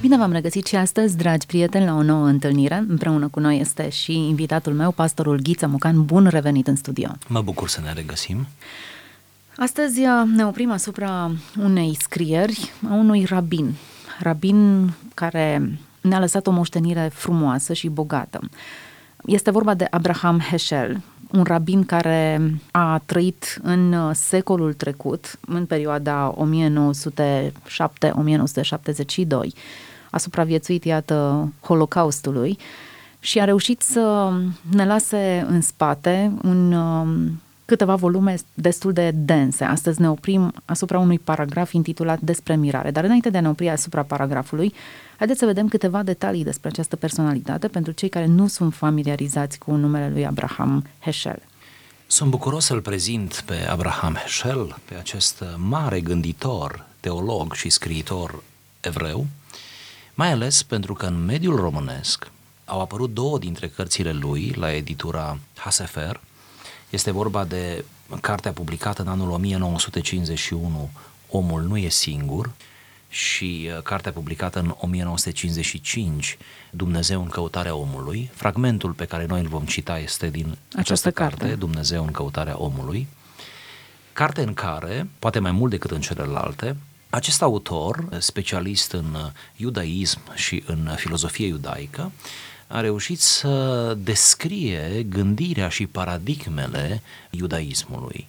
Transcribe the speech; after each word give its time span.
Bine 0.00 0.16
v-am 0.16 0.32
regăsit 0.32 0.66
și 0.66 0.76
astăzi, 0.76 1.16
dragi 1.16 1.46
prieteni, 1.46 1.84
la 1.84 1.94
o 1.94 2.02
nouă 2.02 2.26
întâlnire. 2.26 2.84
Împreună 2.88 3.28
cu 3.28 3.40
noi 3.40 3.60
este 3.60 3.88
și 3.88 4.12
invitatul 4.12 4.72
meu, 4.72 4.90
pastorul 4.90 5.40
Ghiță 5.42 5.66
Mucan. 5.66 6.04
Bun 6.04 6.26
revenit 6.26 6.66
în 6.66 6.76
studio! 6.76 7.08
Mă 7.28 7.40
bucur 7.40 7.68
să 7.68 7.80
ne 7.80 7.92
regăsim. 7.92 8.46
Astăzi 9.56 10.00
uh, 10.00 10.06
ne 10.34 10.46
oprim 10.46 10.70
asupra 10.70 11.30
unei 11.62 11.96
scrieri 11.98 12.72
a 12.90 12.92
unui 12.94 13.24
rabin. 13.24 13.74
Rabin 14.18 14.90
care 15.14 15.78
ne-a 16.00 16.18
lăsat 16.18 16.46
o 16.46 16.50
moștenire 16.50 17.10
frumoasă 17.12 17.72
și 17.72 17.88
bogată. 17.88 18.40
Este 19.26 19.50
vorba 19.50 19.74
de 19.74 19.86
Abraham 19.90 20.38
Heschel, 20.38 21.00
un 21.32 21.42
rabin 21.42 21.84
care 21.84 22.40
a 22.70 23.02
trăit 23.06 23.58
în 23.62 23.92
uh, 23.92 24.10
secolul 24.14 24.72
trecut, 24.72 25.38
în 25.40 25.66
perioada 25.66 26.34
1907-1972, 26.34 26.42
a 30.10 30.18
supraviețuit, 30.18 30.84
iată, 30.84 31.48
Holocaustului 31.60 32.58
și 33.20 33.40
a 33.40 33.44
reușit 33.44 33.80
să 33.80 34.32
ne 34.70 34.86
lase 34.86 35.46
în 35.48 35.60
spate 35.60 36.32
un 36.42 36.72
um, 36.72 37.40
câteva 37.64 37.94
volume 37.94 38.34
destul 38.54 38.92
de 38.92 39.10
dense. 39.14 39.64
Astăzi 39.64 40.00
ne 40.00 40.10
oprim 40.10 40.52
asupra 40.64 40.98
unui 40.98 41.18
paragraf 41.18 41.72
intitulat 41.72 42.20
Despre 42.20 42.56
mirare. 42.56 42.90
Dar 42.90 43.04
înainte 43.04 43.30
de 43.30 43.38
a 43.38 43.40
ne 43.40 43.48
opri 43.48 43.68
asupra 43.68 44.02
paragrafului, 44.02 44.74
haideți 45.16 45.38
să 45.38 45.46
vedem 45.46 45.68
câteva 45.68 46.02
detalii 46.02 46.44
despre 46.44 46.68
această 46.68 46.96
personalitate 46.96 47.68
pentru 47.68 47.92
cei 47.92 48.08
care 48.08 48.26
nu 48.26 48.46
sunt 48.46 48.74
familiarizați 48.74 49.58
cu 49.58 49.72
numele 49.72 50.10
lui 50.12 50.26
Abraham 50.26 50.84
Heschel. 50.98 51.42
Sunt 52.06 52.30
bucuros 52.30 52.64
să-l 52.64 52.80
prezint 52.80 53.42
pe 53.46 53.66
Abraham 53.70 54.14
Heschel, 54.14 54.76
pe 54.84 54.94
acest 54.94 55.44
mare 55.56 56.00
gânditor, 56.00 56.86
teolog 57.00 57.54
și 57.54 57.70
scriitor 57.70 58.42
evreu, 58.80 59.26
mai 60.20 60.32
ales 60.32 60.62
pentru 60.62 60.94
că 60.94 61.06
în 61.06 61.24
mediul 61.24 61.56
românesc 61.56 62.30
au 62.64 62.80
apărut 62.80 63.14
două 63.14 63.38
dintre 63.38 63.68
cărțile 63.68 64.12
lui 64.12 64.52
la 64.56 64.72
editura 64.72 65.38
Hasefer, 65.56 66.20
este 66.90 67.10
vorba 67.10 67.44
de 67.44 67.84
cartea 68.20 68.52
publicată 68.52 69.02
în 69.02 69.08
anul 69.08 69.30
1951, 69.30 70.90
Omul 71.30 71.62
nu 71.62 71.76
e 71.76 71.88
singur, 71.88 72.50
și 73.08 73.70
uh, 73.76 73.82
cartea 73.82 74.12
publicată 74.12 74.58
în 74.58 74.74
1955, 74.78 76.38
Dumnezeu 76.70 77.22
în 77.22 77.28
căutarea 77.28 77.74
omului. 77.74 78.30
Fragmentul 78.34 78.92
pe 78.92 79.04
care 79.04 79.26
noi 79.26 79.40
îl 79.40 79.48
vom 79.48 79.64
cita 79.64 79.98
este 79.98 80.30
din 80.30 80.46
această, 80.46 80.78
această 80.78 81.10
carte, 81.10 81.36
carte, 81.36 81.54
Dumnezeu 81.54 82.04
în 82.04 82.10
căutarea 82.10 82.58
omului. 82.58 83.06
Carte 84.12 84.42
în 84.42 84.54
care, 84.54 85.08
poate 85.18 85.38
mai 85.38 85.52
mult 85.52 85.70
decât 85.70 85.90
în 85.90 86.00
celelalte, 86.00 86.76
acest 87.10 87.42
autor, 87.42 88.08
specialist 88.18 88.92
în 88.92 89.14
uh, 89.14 89.30
iudaism 89.56 90.20
și 90.34 90.62
în 90.66 90.86
uh, 90.86 90.96
filozofie 90.96 91.46
iudaică, 91.46 92.12
a 92.66 92.80
reușit 92.80 93.20
să 93.20 93.94
descrie 93.98 95.06
gândirea 95.08 95.68
și 95.68 95.86
paradigmele 95.86 97.02
iudaismului. 97.30 98.28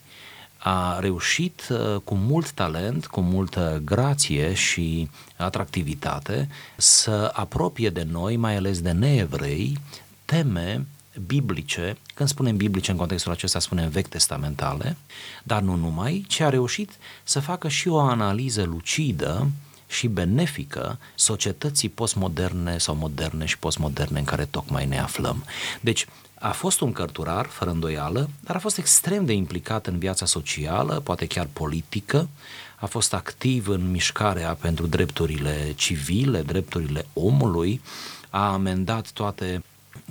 A 0.58 1.00
reușit 1.00 1.68
uh, 1.70 2.02
cu 2.04 2.16
mult 2.16 2.52
talent, 2.52 3.08
cu 3.08 3.22
multă 3.22 3.82
grație 3.86 4.54
și 4.54 5.10
atractivitate 5.38 6.50
să 6.78 7.32
apropie 7.34 7.90
de 7.90 8.08
noi, 8.12 8.36
mai 8.36 8.56
ales 8.56 8.82
de 8.82 8.92
neevrei, 8.92 9.78
teme 10.26 10.86
biblice, 11.26 11.98
când 12.14 12.30
spunem 12.30 12.58
biblice 12.58 12.92
în 12.92 12.98
contextul 12.98 13.32
acesta 13.32 13.60
spunem 13.60 13.90
vechi 13.90 14.08
testamentale, 14.08 14.98
dar 15.44 15.62
nu 15.62 15.76
numai, 15.76 16.26
ci 16.28 16.40
a 16.40 16.50
reușit 16.50 16.92
să 17.24 17.40
facă 17.40 17.68
și 17.68 17.88
o 17.88 18.00
analiză 18.00 18.64
lucidă 18.64 19.48
și 19.88 20.08
benefică 20.08 21.00
societății 21.16 21.90
postmoderne 21.90 22.78
sau 22.78 22.96
moderne 22.96 23.46
și 23.46 23.58
postmoderne 23.58 24.20
în 24.20 24.26
care 24.26 24.46
tocmai 24.46 24.86
ne 24.86 25.00
aflăm. 25.00 25.46
Deci, 25.82 26.06
a 26.40 26.52
fost 26.52 26.82
un 26.82 26.92
cărturar, 26.92 27.46
fără 27.46 27.70
îndoială, 27.70 28.30
dar 28.40 28.56
a 28.56 28.60
fost 28.60 28.78
extrem 28.78 29.26
de 29.26 29.34
implicat 29.34 29.88
în 29.88 29.98
viața 29.98 30.26
socială, 30.26 31.00
poate 31.00 31.26
chiar 31.26 31.48
politică, 31.54 32.30
a 32.76 32.86
fost 32.86 33.14
activ 33.14 33.68
în 33.68 33.92
mișcarea 33.92 34.54
pentru 34.54 34.88
drepturile 34.88 35.74
civile, 35.76 36.42
drepturile 36.42 37.06
omului, 37.14 37.82
a 38.30 38.52
amendat 38.52 39.12
toate 39.12 39.64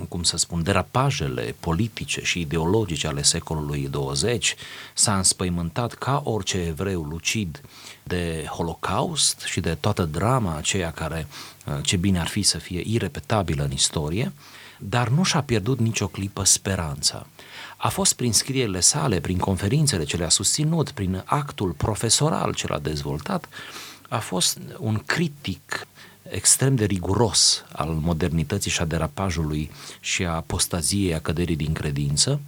cum 0.09 0.23
să 0.23 0.37
spun, 0.37 0.63
derapajele 0.63 1.55
politice 1.61 2.21
și 2.25 2.41
ideologice 2.41 3.07
ale 3.07 3.23
secolului 3.23 3.89
20, 3.91 4.55
s-a 4.95 5.17
înspăimântat 5.17 5.95
ca 5.95 6.23
orice 6.25 6.59
evreu 6.59 7.03
lucid 7.03 7.61
de 8.03 8.47
Holocaust 8.51 9.41
și 9.41 9.61
de 9.61 9.77
toată 9.81 10.05
drama 10.05 10.57
aceea 10.57 10.91
care, 10.91 11.27
uh, 11.67 11.75
ce 11.83 11.97
bine 11.97 12.21
ar 12.21 12.29
fi 12.29 12.43
să 12.43 12.59
fie 12.59 12.83
irepetabilă 12.87 13.63
în 13.65 13.73
istorie, 13.73 14.33
dar 14.79 15.09
nu 15.09 15.23
și-a 15.23 15.43
pierdut 15.43 15.79
nicio 15.79 16.07
clipă 16.07 16.45
speranța. 16.45 17.27
A 17.77 17.89
fost 17.89 18.13
prin 18.13 18.33
scrierile 18.33 18.81
sale, 18.81 19.21
prin 19.21 19.39
conferințele 19.39 20.05
ce 20.05 20.17
le-a 20.17 20.29
susținut, 20.29 20.91
prin 20.91 21.23
actul 21.25 21.71
profesoral 21.71 22.55
ce 22.55 22.67
l-a 22.67 22.79
dezvoltat, 22.79 23.49
a 24.09 24.19
fost 24.19 24.59
un 24.79 25.03
critic 25.07 25.87
extrem 26.31 26.75
de 26.75 26.85
riguros 26.85 27.65
al 27.73 27.89
modernității 27.89 28.71
și 28.71 28.81
a 28.81 28.85
derapajului 28.85 29.71
și 30.01 30.25
a 30.25 30.31
apostaziei, 30.31 31.15
a 31.15 31.21
căderii 31.21 31.57
din 31.57 31.73
credință, 31.73 32.41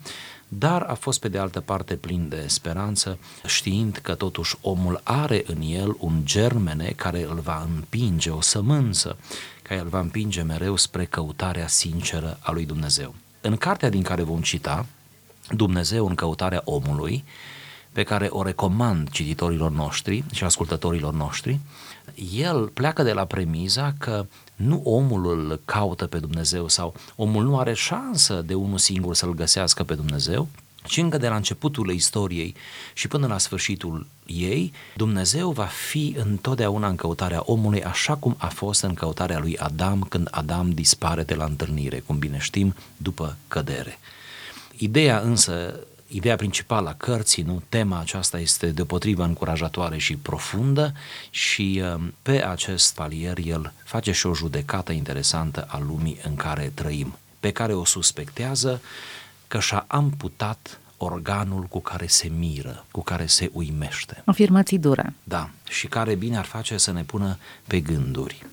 dar 0.49 0.83
a 0.83 0.95
fost 0.95 1.21
pe 1.21 1.29
de 1.29 1.39
altă 1.39 1.61
parte 1.61 1.95
plin 1.95 2.29
de 2.29 2.45
speranță, 2.47 3.19
știind 3.47 3.99
că 4.03 4.15
totuși 4.15 4.57
omul 4.61 5.01
are 5.03 5.43
în 5.47 5.61
el 5.61 5.97
un 5.99 6.21
germene 6.25 6.93
care 6.97 7.23
îl 7.23 7.41
va 7.41 7.69
împinge, 7.75 8.31
o 8.31 8.41
sămânță, 8.41 9.17
care 9.63 9.81
îl 9.81 9.89
va 9.89 10.01
împinge 10.01 10.43
mereu 10.43 10.77
spre 10.77 11.05
căutarea 11.05 11.67
sinceră 11.67 12.39
a 12.41 12.53
lui 12.53 12.67
Dumnezeu. 12.67 13.15
În 13.41 13.57
cartea 13.57 13.89
din 13.89 14.03
care 14.03 14.23
vom 14.23 14.41
cita, 14.41 14.87
Dumnezeu 15.51 16.07
în 16.07 16.15
căutarea 16.15 16.63
omului, 16.65 17.25
pe 17.93 18.03
care 18.03 18.27
o 18.31 18.43
recomand 18.43 19.11
cititorilor 19.11 19.71
noștri 19.71 20.25
și 20.33 20.45
ascultătorilor 20.45 21.13
noștri, 21.13 21.59
el 22.33 22.69
pleacă 22.69 23.03
de 23.03 23.13
la 23.13 23.25
premiza 23.25 23.95
că 23.99 24.27
nu 24.57 24.81
omul 24.85 25.27
îl 25.27 25.61
caută 25.65 26.07
pe 26.07 26.19
Dumnezeu 26.19 26.69
sau 26.69 26.95
omul 27.17 27.45
nu 27.45 27.59
are 27.59 27.75
șansă 27.75 28.43
de 28.47 28.55
unul 28.55 28.79
singur 28.79 29.15
să-l 29.15 29.35
găsească 29.35 29.83
pe 29.85 29.95
Dumnezeu, 29.95 30.49
ci 30.87 30.97
încă 30.97 31.19
de 31.19 31.29
la 31.29 31.37
începutul 31.37 31.91
istoriei 31.91 32.55
și 32.93 33.09
până 33.09 33.27
la 33.27 33.39
sfârșitul 33.39 34.07
ei, 34.27 34.73
Dumnezeu 34.97 35.51
va 35.51 35.65
fi 35.65 36.15
întotdeauna 36.19 36.89
în 36.89 36.97
căutarea 36.97 37.43
omului 37.45 37.83
așa 37.83 38.15
cum 38.15 38.35
a 38.39 38.47
fost 38.47 38.83
în 38.83 38.95
căutarea 38.95 39.39
lui 39.39 39.59
Adam 39.59 40.03
când 40.03 40.29
Adam 40.31 40.71
dispare 40.71 41.23
de 41.23 41.35
la 41.35 41.45
întâlnire, 41.45 41.99
cum 41.99 42.19
bine 42.19 42.39
știm, 42.39 42.75
după 42.97 43.37
cădere. 43.49 43.99
Ideea 44.77 45.19
însă 45.19 45.81
ideea 46.13 46.37
principală 46.37 46.89
a 46.89 46.95
cărții, 46.95 47.43
nu? 47.43 47.63
tema 47.69 47.99
aceasta 47.99 48.39
este 48.39 48.67
deopotrivă 48.67 49.25
încurajatoare 49.25 49.99
și 49.99 50.17
profundă 50.17 50.95
și 51.31 51.83
um, 51.95 52.15
pe 52.23 52.45
acest 52.45 52.95
palier 52.95 53.39
el 53.45 53.73
face 53.85 54.13
și 54.13 54.27
o 54.27 54.35
judecată 54.35 54.93
interesantă 54.93 55.67
a 55.69 55.79
lumii 55.79 56.19
în 56.25 56.35
care 56.35 56.73
trăim, 56.75 57.17
pe 57.41 57.51
care 57.51 57.75
o 57.75 57.85
suspectează 57.85 58.81
că 59.49 59.61
și-a 59.61 59.85
amputat 59.87 60.81
organul 60.97 61.63
cu 61.63 61.81
care 61.81 62.07
se 62.07 62.29
miră, 62.29 62.85
cu 62.91 63.03
care 63.03 63.27
se 63.27 63.51
uimește. 63.53 64.23
Afirmații 64.25 64.79
dure. 64.79 65.15
Da, 65.25 65.51
și 65.69 65.87
care 65.87 66.15
bine 66.15 66.37
ar 66.37 66.45
face 66.45 66.77
să 66.77 66.93
ne 66.93 67.03
pună 67.03 67.39
pe 67.67 67.81
gânduri. 67.81 68.47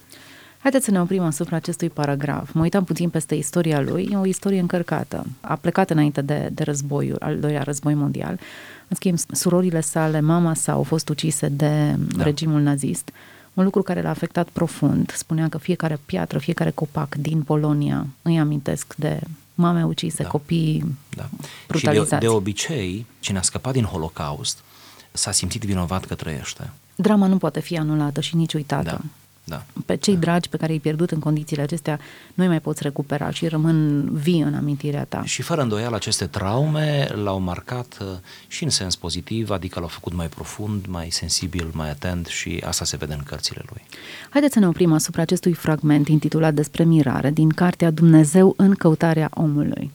Haideți 0.62 0.86
să 0.86 0.92
ne 0.92 1.02
oprim 1.02 1.24
asupra 1.24 1.56
acestui 1.56 1.90
paragraf. 1.90 2.52
Mă 2.52 2.62
uitam 2.62 2.84
puțin 2.84 3.10
peste 3.10 3.36
istoria 3.36 3.82
lui, 3.82 4.10
e 4.12 4.18
o 4.18 4.26
istorie 4.26 4.60
încărcată. 4.60 5.26
A 5.42 5.56
plecat 5.56 5.90
înainte 5.90 6.22
de, 6.22 6.50
de 6.52 6.64
războiul, 6.64 7.18
al 7.20 7.40
doilea 7.40 7.64
război 7.64 7.94
mondial. 7.94 8.40
În 8.88 8.96
schimb, 8.96 9.18
surorile 9.32 9.82
sale, 9.82 10.20
mama 10.20 10.54
sa, 10.54 10.72
au 10.72 10.84
fost 10.84 11.10
ucise 11.10 11.48
de 11.48 11.96
da. 12.16 12.24
regimul 12.24 12.62
nazist. 12.62 13.12
Un 13.54 13.64
lucru 13.64 13.82
care 13.82 14.02
l-a 14.02 14.10
afectat 14.10 14.50
profund. 14.50 15.12
Spunea 15.16 15.50
că 15.50 15.58
fiecare 15.58 16.00
piatră, 16.06 16.38
fiecare 16.38 16.70
copac 16.70 17.16
din 17.16 17.42
Polonia 17.42 18.08
îi 18.22 18.40
amintesc 18.40 18.96
de 18.96 19.20
mame 19.54 19.86
ucise, 19.86 20.24
da. 20.24 20.30
copii 20.30 20.96
da. 21.16 21.30
brutalizați. 21.68 22.14
Și 22.14 22.20
de, 22.20 22.26
de 22.26 22.28
obicei, 22.28 23.06
cine 23.20 23.38
a 23.38 23.42
scăpat 23.42 23.74
din 23.74 23.84
Holocaust 23.84 24.64
s-a 25.12 25.32
simțit 25.32 25.62
vinovat 25.64 26.06
că 26.06 26.16
trăiește. 26.16 26.70
Drama 26.96 27.28
nu 27.28 27.38
poate 27.38 27.60
fi 27.60 27.78
anulată 27.78 28.22
și 28.22 28.36
nici 28.36 28.54
uitată. 28.54 28.84
Da. 28.90 29.02
Da. 29.50 29.66
Pe 29.86 29.96
cei 29.96 30.14
da. 30.14 30.20
dragi 30.20 30.50
pe 30.50 30.58
care 30.58 30.72
i-ai 30.72 30.80
pierdut 30.80 31.12
în 31.12 31.20
condițiile 31.20 31.62
acestea, 31.62 32.00
nu 32.34 32.46
mai 32.46 32.60
poți 32.60 32.84
recupera 32.84 33.30
și 33.32 33.48
rămân 33.48 34.10
vii 34.14 34.42
în 34.42 34.54
amintirea 34.54 35.04
ta. 35.04 35.22
Și 35.26 35.42
fără 35.42 35.62
îndoială 35.62 35.96
aceste 35.96 36.26
traume 36.26 37.08
l-au 37.24 37.40
marcat 37.40 37.98
uh, 38.02 38.08
și 38.48 38.64
în 38.64 38.70
sens 38.70 38.96
pozitiv, 38.96 39.50
adică 39.50 39.80
l-au 39.80 39.88
făcut 39.88 40.14
mai 40.14 40.28
profund, 40.28 40.86
mai 40.86 41.10
sensibil, 41.12 41.70
mai 41.74 41.90
atent 41.90 42.26
și 42.26 42.62
asta 42.66 42.86
se 42.86 42.98
vede 42.98 43.14
în 43.14 43.24
cărțile 43.24 43.62
lui. 43.70 43.82
Haideți 44.30 44.54
să 44.54 44.60
ne 44.60 44.68
oprim 44.68 44.94
asupra 44.94 45.22
acestui 45.22 45.54
fragment 45.54 46.08
intitulat 46.08 46.54
Despre 46.54 46.84
mirare 46.84 47.32
din 47.32 47.50
cartea 47.50 47.92
Dumnezeu 47.92 48.54
în 48.58 48.76
căutarea 48.76 49.30
omului. 49.34 49.92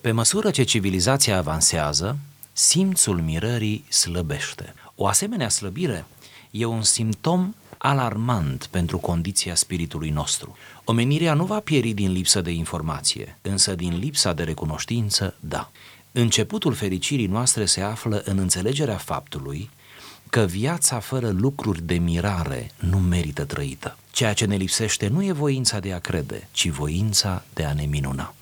Pe 0.00 0.10
măsură 0.10 0.50
ce 0.50 0.62
civilizația 0.62 1.36
avansează, 1.36 2.18
simțul 2.52 3.20
mirării 3.20 3.84
slăbește. 3.88 4.74
O 4.94 5.06
asemenea 5.06 5.48
slăbire 5.48 6.04
e 6.50 6.64
un 6.64 6.82
simptom 6.82 7.54
alarmant 7.84 8.68
pentru 8.70 8.98
condiția 8.98 9.54
spiritului 9.54 10.10
nostru. 10.10 10.56
Omenirea 10.84 11.34
nu 11.34 11.44
va 11.44 11.60
pieri 11.60 11.92
din 11.92 12.12
lipsă 12.12 12.40
de 12.40 12.50
informație, 12.50 13.38
însă 13.42 13.74
din 13.74 13.98
lipsa 13.98 14.32
de 14.32 14.42
recunoștință, 14.42 15.34
da. 15.40 15.70
Începutul 16.12 16.72
fericirii 16.72 17.26
noastre 17.26 17.64
se 17.64 17.80
află 17.80 18.22
în 18.24 18.38
înțelegerea 18.38 18.96
faptului 18.96 19.70
că 20.30 20.40
viața 20.40 20.98
fără 20.98 21.30
lucruri 21.30 21.82
de 21.82 21.94
mirare 21.94 22.70
nu 22.78 22.98
merită 22.98 23.44
trăită. 23.44 23.96
Ceea 24.10 24.32
ce 24.32 24.44
ne 24.44 24.56
lipsește 24.56 25.08
nu 25.08 25.24
e 25.24 25.32
voința 25.32 25.80
de 25.80 25.92
a 25.92 25.98
crede, 25.98 26.48
ci 26.50 26.68
voința 26.68 27.44
de 27.54 27.64
a 27.64 27.72
ne 27.72 27.84
minuna. 27.84 28.34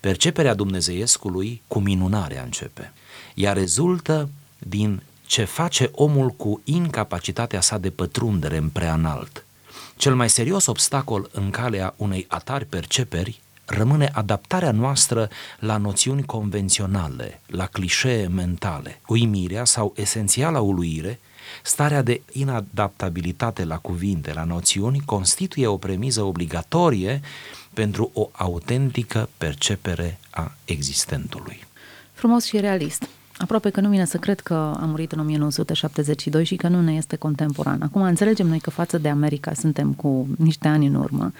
Perceperea 0.00 0.54
dumnezeiescului 0.54 1.62
cu 1.66 1.78
minunarea 1.78 2.42
începe. 2.42 2.92
Ea 3.34 3.52
rezultă 3.52 4.28
din 4.58 5.02
ce 5.26 5.44
face 5.44 5.90
omul 5.92 6.30
cu 6.30 6.60
incapacitatea 6.64 7.60
sa 7.60 7.78
de 7.78 7.90
pătrundere 7.90 8.56
în 8.56 8.68
preanalt. 8.68 9.44
Cel 9.96 10.14
mai 10.14 10.30
serios 10.30 10.66
obstacol 10.66 11.30
în 11.32 11.50
calea 11.50 11.94
unei 11.96 12.24
atari 12.28 12.64
perceperi 12.64 13.40
rămâne 13.64 14.10
adaptarea 14.12 14.70
noastră 14.70 15.28
la 15.58 15.76
noțiuni 15.76 16.24
convenționale, 16.24 17.40
la 17.46 17.66
clișee 17.66 18.26
mentale. 18.26 19.00
Uimirea 19.06 19.64
sau 19.64 19.92
esențiala 19.96 20.60
uluire, 20.60 21.18
starea 21.62 22.02
de 22.02 22.22
inadaptabilitate 22.32 23.64
la 23.64 23.78
cuvinte, 23.78 24.32
la 24.32 24.44
noțiuni, 24.44 25.02
constituie 25.04 25.66
o 25.66 25.76
premiză 25.76 26.22
obligatorie 26.22 27.20
pentru 27.74 28.10
o 28.14 28.28
autentică 28.32 29.28
percepere 29.38 30.18
a 30.30 30.52
existentului. 30.64 31.66
Frumos 32.12 32.44
și 32.44 32.60
realist. 32.60 33.08
Aproape 33.38 33.70
că 33.70 33.80
nu 33.80 33.88
vine 33.88 34.04
să 34.04 34.16
cred 34.16 34.40
că 34.40 34.54
a 34.54 34.84
murit 34.84 35.12
în 35.12 35.18
1972 35.18 36.44
și 36.44 36.56
că 36.56 36.68
nu 36.68 36.80
ne 36.80 36.92
este 36.92 37.16
contemporan. 37.16 37.82
Acum 37.82 38.02
înțelegem 38.02 38.46
noi 38.46 38.58
că 38.58 38.70
față 38.70 38.98
de 38.98 39.08
America 39.08 39.52
suntem 39.54 39.92
cu 39.92 40.26
niște 40.38 40.68
ani 40.68 40.86
în 40.86 40.94
urmă 40.94 41.32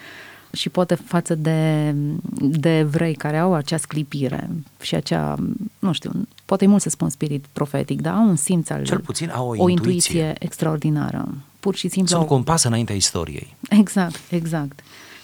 și 0.51 0.69
poate 0.69 0.95
față 0.95 1.35
de, 1.35 1.93
de 2.39 2.77
evrei 2.77 3.13
care 3.13 3.37
au 3.37 3.53
acea 3.53 3.77
sclipire 3.77 4.49
și 4.81 4.95
acea, 4.95 5.35
nu 5.79 5.91
știu, 5.91 6.11
poate 6.45 6.63
e 6.63 6.67
mult 6.67 6.81
să 6.81 6.89
spun 6.89 7.09
spirit 7.09 7.45
profetic, 7.53 8.01
dar 8.01 8.13
au 8.13 8.27
un 8.27 8.35
simț 8.35 8.69
al... 8.69 8.83
Cel 8.83 8.99
puțin 8.99 9.29
au 9.29 9.47
o, 9.47 9.63
o 9.63 9.69
intuiție. 9.69 10.19
intuiție 10.19 10.35
extraordinară. 10.39 11.27
Pur 11.59 11.75
și 11.75 11.87
simplu... 11.87 12.15
Sunt 12.15 12.27
compas 12.27 12.63
înaintea 12.63 12.95
istoriei. 12.95 13.55
Exact, 13.69 14.19
exact. 14.29 14.79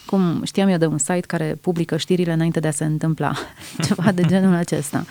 Cum 0.06 0.44
știam 0.44 0.68
eu 0.68 0.78
de 0.78 0.86
un 0.86 0.98
site 0.98 1.20
care 1.20 1.58
publică 1.60 1.96
știrile 1.96 2.32
înainte 2.32 2.60
de 2.60 2.68
a 2.68 2.70
se 2.70 2.84
întâmpla, 2.84 3.32
ceva 3.86 4.12
de 4.12 4.22
genul 4.22 4.54
acesta. 4.54 5.04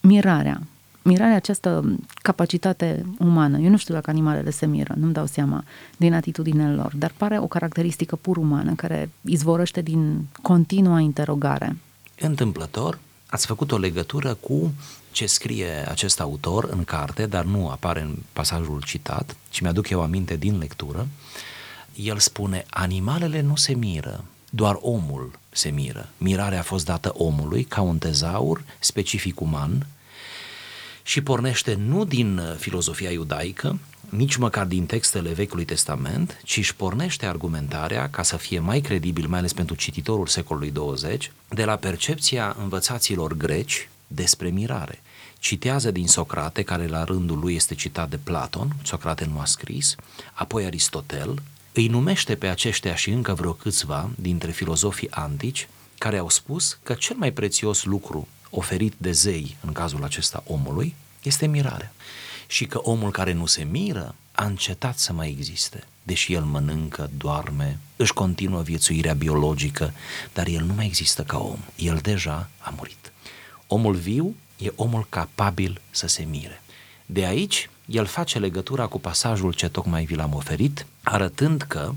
Mirarea 0.00 0.60
mirarea 1.08 1.36
această 1.36 1.98
capacitate 2.22 3.06
umană, 3.18 3.58
eu 3.58 3.70
nu 3.70 3.76
știu 3.76 3.94
dacă 3.94 4.10
animalele 4.10 4.50
se 4.50 4.66
miră, 4.66 4.94
nu-mi 4.96 5.12
dau 5.12 5.26
seama 5.26 5.64
din 5.96 6.14
atitudinile 6.14 6.74
lor, 6.74 6.92
dar 6.96 7.12
pare 7.16 7.38
o 7.38 7.46
caracteristică 7.46 8.16
pur 8.16 8.36
umană 8.36 8.74
care 8.74 9.10
izvorăște 9.20 9.80
din 9.80 10.26
continua 10.42 11.00
interogare. 11.00 11.76
Întâmplător, 12.20 12.98
ați 13.26 13.46
făcut 13.46 13.72
o 13.72 13.78
legătură 13.78 14.34
cu 14.34 14.72
ce 15.10 15.26
scrie 15.26 15.88
acest 15.88 16.20
autor 16.20 16.68
în 16.70 16.84
carte, 16.84 17.26
dar 17.26 17.44
nu 17.44 17.68
apare 17.68 18.00
în 18.00 18.14
pasajul 18.32 18.82
citat, 18.84 19.36
ci 19.50 19.60
mi-aduc 19.60 19.88
eu 19.88 20.02
aminte 20.02 20.36
din 20.36 20.58
lectură. 20.58 21.06
El 21.94 22.18
spune, 22.18 22.64
animalele 22.70 23.40
nu 23.40 23.56
se 23.56 23.74
miră, 23.74 24.24
doar 24.50 24.78
omul 24.80 25.38
se 25.50 25.68
miră. 25.68 26.08
Mirarea 26.18 26.58
a 26.58 26.62
fost 26.62 26.84
dată 26.84 27.12
omului 27.16 27.64
ca 27.64 27.80
un 27.80 27.98
tezaur 27.98 28.64
specific 28.78 29.40
uman, 29.40 29.86
și 31.08 31.20
pornește 31.20 31.74
nu 31.74 32.04
din 32.04 32.38
uh, 32.38 32.54
filozofia 32.58 33.10
iudaică, 33.10 33.78
nici 34.08 34.36
măcar 34.36 34.66
din 34.66 34.86
textele 34.86 35.32
Vechiului 35.32 35.64
Testament, 35.64 36.40
ci 36.44 36.56
își 36.56 36.74
pornește 36.74 37.26
argumentarea, 37.26 38.10
ca 38.10 38.22
să 38.22 38.36
fie 38.36 38.58
mai 38.58 38.80
credibil, 38.80 39.28
mai 39.28 39.38
ales 39.38 39.52
pentru 39.52 39.74
cititorul 39.74 40.26
secolului 40.26 40.70
20, 40.70 41.32
de 41.48 41.64
la 41.64 41.76
percepția 41.76 42.56
învățaților 42.60 43.36
greci 43.36 43.88
despre 44.06 44.48
mirare. 44.48 45.02
Citează 45.38 45.90
din 45.90 46.06
Socrate, 46.06 46.62
care 46.62 46.86
la 46.86 47.04
rândul 47.04 47.38
lui 47.38 47.54
este 47.54 47.74
citat 47.74 48.08
de 48.08 48.18
Platon, 48.22 48.76
Socrate 48.82 49.28
nu 49.32 49.40
a 49.40 49.44
scris, 49.44 49.94
apoi 50.32 50.64
Aristotel, 50.64 51.42
îi 51.72 51.86
numește 51.86 52.34
pe 52.34 52.46
aceștia 52.46 52.94
și 52.94 53.10
încă 53.10 53.34
vreo 53.34 53.52
câțiva 53.52 54.10
dintre 54.14 54.50
filozofii 54.50 55.10
antici, 55.10 55.68
care 55.98 56.18
au 56.18 56.28
spus 56.28 56.78
că 56.82 56.94
cel 56.94 57.16
mai 57.18 57.32
prețios 57.32 57.84
lucru 57.84 58.28
oferit 58.50 58.94
de 58.96 59.12
zei, 59.12 59.56
în 59.64 59.72
cazul 59.72 60.04
acesta 60.04 60.42
omului, 60.46 60.94
este 61.22 61.46
mirarea. 61.46 61.92
Și 62.46 62.66
că 62.66 62.78
omul 62.78 63.10
care 63.10 63.32
nu 63.32 63.46
se 63.46 63.62
miră 63.62 64.14
a 64.32 64.44
încetat 64.44 64.98
să 64.98 65.12
mai 65.12 65.28
existe. 65.28 65.84
Deși 66.02 66.32
el 66.32 66.42
mănâncă, 66.42 67.10
doarme, 67.16 67.78
își 67.96 68.12
continuă 68.12 68.62
viețuirea 68.62 69.14
biologică, 69.14 69.92
dar 70.32 70.46
el 70.46 70.64
nu 70.64 70.72
mai 70.72 70.86
există 70.86 71.22
ca 71.22 71.38
om. 71.38 71.58
El 71.76 71.98
deja 72.02 72.48
a 72.58 72.72
murit. 72.76 73.12
Omul 73.66 73.94
viu 73.94 74.34
e 74.56 74.72
omul 74.74 75.06
capabil 75.08 75.80
să 75.90 76.06
se 76.06 76.22
mire. 76.22 76.62
De 77.06 77.24
aici, 77.24 77.70
el 77.86 78.06
face 78.06 78.38
legătura 78.38 78.86
cu 78.86 79.00
pasajul 79.00 79.52
ce 79.52 79.68
tocmai 79.68 80.04
vi 80.04 80.14
l-am 80.14 80.34
oferit, 80.34 80.86
arătând 81.02 81.62
că, 81.62 81.94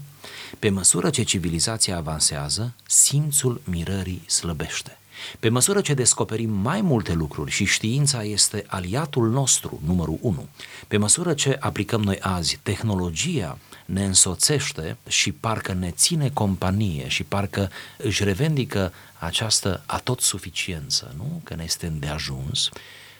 pe 0.59 0.69
măsură 0.69 1.09
ce 1.09 1.23
civilizația 1.23 1.97
avansează, 1.97 2.73
simțul 2.85 3.61
mirării 3.63 4.23
slăbește. 4.27 4.97
Pe 5.39 5.49
măsură 5.49 5.81
ce 5.81 5.93
descoperim 5.93 6.49
mai 6.49 6.81
multe 6.81 7.13
lucruri 7.13 7.51
și 7.51 7.65
știința 7.65 8.23
este 8.23 8.63
aliatul 8.67 9.29
nostru, 9.29 9.79
numărul 9.85 10.17
1, 10.21 10.47
pe 10.87 10.97
măsură 10.97 11.33
ce 11.33 11.57
aplicăm 11.59 12.01
noi 12.01 12.19
azi 12.19 12.59
tehnologia 12.63 13.57
ne 13.85 14.05
însoțește 14.05 14.97
și 15.07 15.31
parcă 15.31 15.73
ne 15.73 15.91
ține 15.91 16.29
companie 16.29 17.07
și 17.07 17.23
parcă 17.23 17.69
își 17.97 18.23
revendică 18.23 18.93
această 19.19 19.83
atot 19.85 20.21
suficiență, 20.21 21.13
nu? 21.17 21.41
Că 21.43 21.55
ne 21.55 21.63
este 21.63 21.85
îndeajuns, 21.85 22.69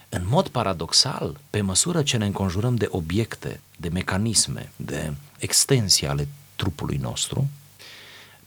în 0.09 0.21
mod 0.27 0.48
paradoxal, 0.48 1.39
pe 1.50 1.62
măsură 1.62 2.03
ce 2.03 2.18
ne 2.18 2.25
înconjurăm 2.25 2.75
de 2.75 2.88
obiecte, 2.89 3.59
de 3.77 3.89
mecanisme, 3.89 4.71
de 4.75 5.13
extensie 5.38 6.07
ale 6.07 6.27
trupului 6.56 6.98
nostru, 6.98 7.48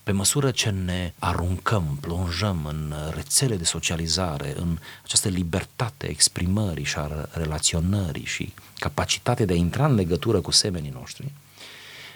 pe 0.04 0.12
măsură 0.12 0.50
ce 0.50 0.70
ne 0.70 1.12
aruncăm, 1.18 1.98
plonjăm 2.00 2.66
în 2.66 2.94
rețele 3.14 3.56
de 3.56 3.64
socializare, 3.64 4.52
în 4.56 4.78
această 5.04 5.28
libertate 5.28 6.06
a 6.06 6.10
exprimării 6.10 6.84
și 6.84 6.96
a 6.96 7.28
relaționării 7.32 8.24
și 8.24 8.52
capacitatea 8.78 9.44
de 9.44 9.52
a 9.52 9.56
intra 9.56 9.86
în 9.86 9.94
legătură 9.94 10.40
cu 10.40 10.50
semenii 10.50 10.90
noștri, 10.90 11.32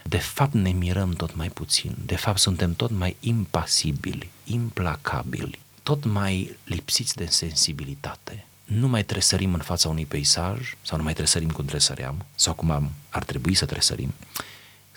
de 0.05 0.19
fapt 0.19 0.53
ne 0.53 0.71
mirăm 0.71 1.11
tot 1.13 1.35
mai 1.35 1.49
puțin, 1.49 1.95
de 2.07 2.17
fapt 2.17 2.39
suntem 2.39 2.75
tot 2.75 2.91
mai 2.91 3.17
impasibili, 3.21 4.31
implacabili, 4.45 5.59
tot 5.83 6.05
mai 6.05 6.57
lipsiți 6.65 7.17
de 7.17 7.27
sensibilitate. 7.27 8.47
Nu 8.65 8.89
mai 8.89 9.05
tresărim 9.05 9.55
în 9.55 9.61
fața 9.61 9.89
unui 9.89 10.07
peisaj 10.07 10.77
sau 10.83 10.97
nu 10.97 11.05
mai 11.05 11.13
tresărim 11.13 11.51
cum 11.51 11.65
tresăream 11.65 12.25
sau 12.35 12.55
cum 12.55 12.91
ar 13.09 13.25
trebui 13.25 13.55
să 13.55 13.65
tresărim 13.65 14.15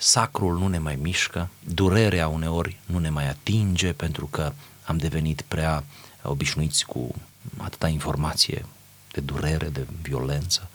sacrul 0.02 0.58
nu 0.58 0.68
ne 0.68 0.78
mai 0.78 0.96
mișcă, 0.96 1.48
durerea 1.64 2.28
uneori 2.28 2.76
nu 2.86 2.98
ne 2.98 3.08
mai 3.08 3.28
atinge 3.28 3.92
pentru 3.92 4.26
că 4.26 4.52
am 4.84 4.96
devenit 4.96 5.40
prea 5.48 5.84
obișnuiți 6.22 6.86
cu 6.86 7.14
atâta 7.56 7.88
informație 7.88 8.66
de 9.12 9.20
durere, 9.20 9.68
de 9.68 9.86
violență. 10.02 10.68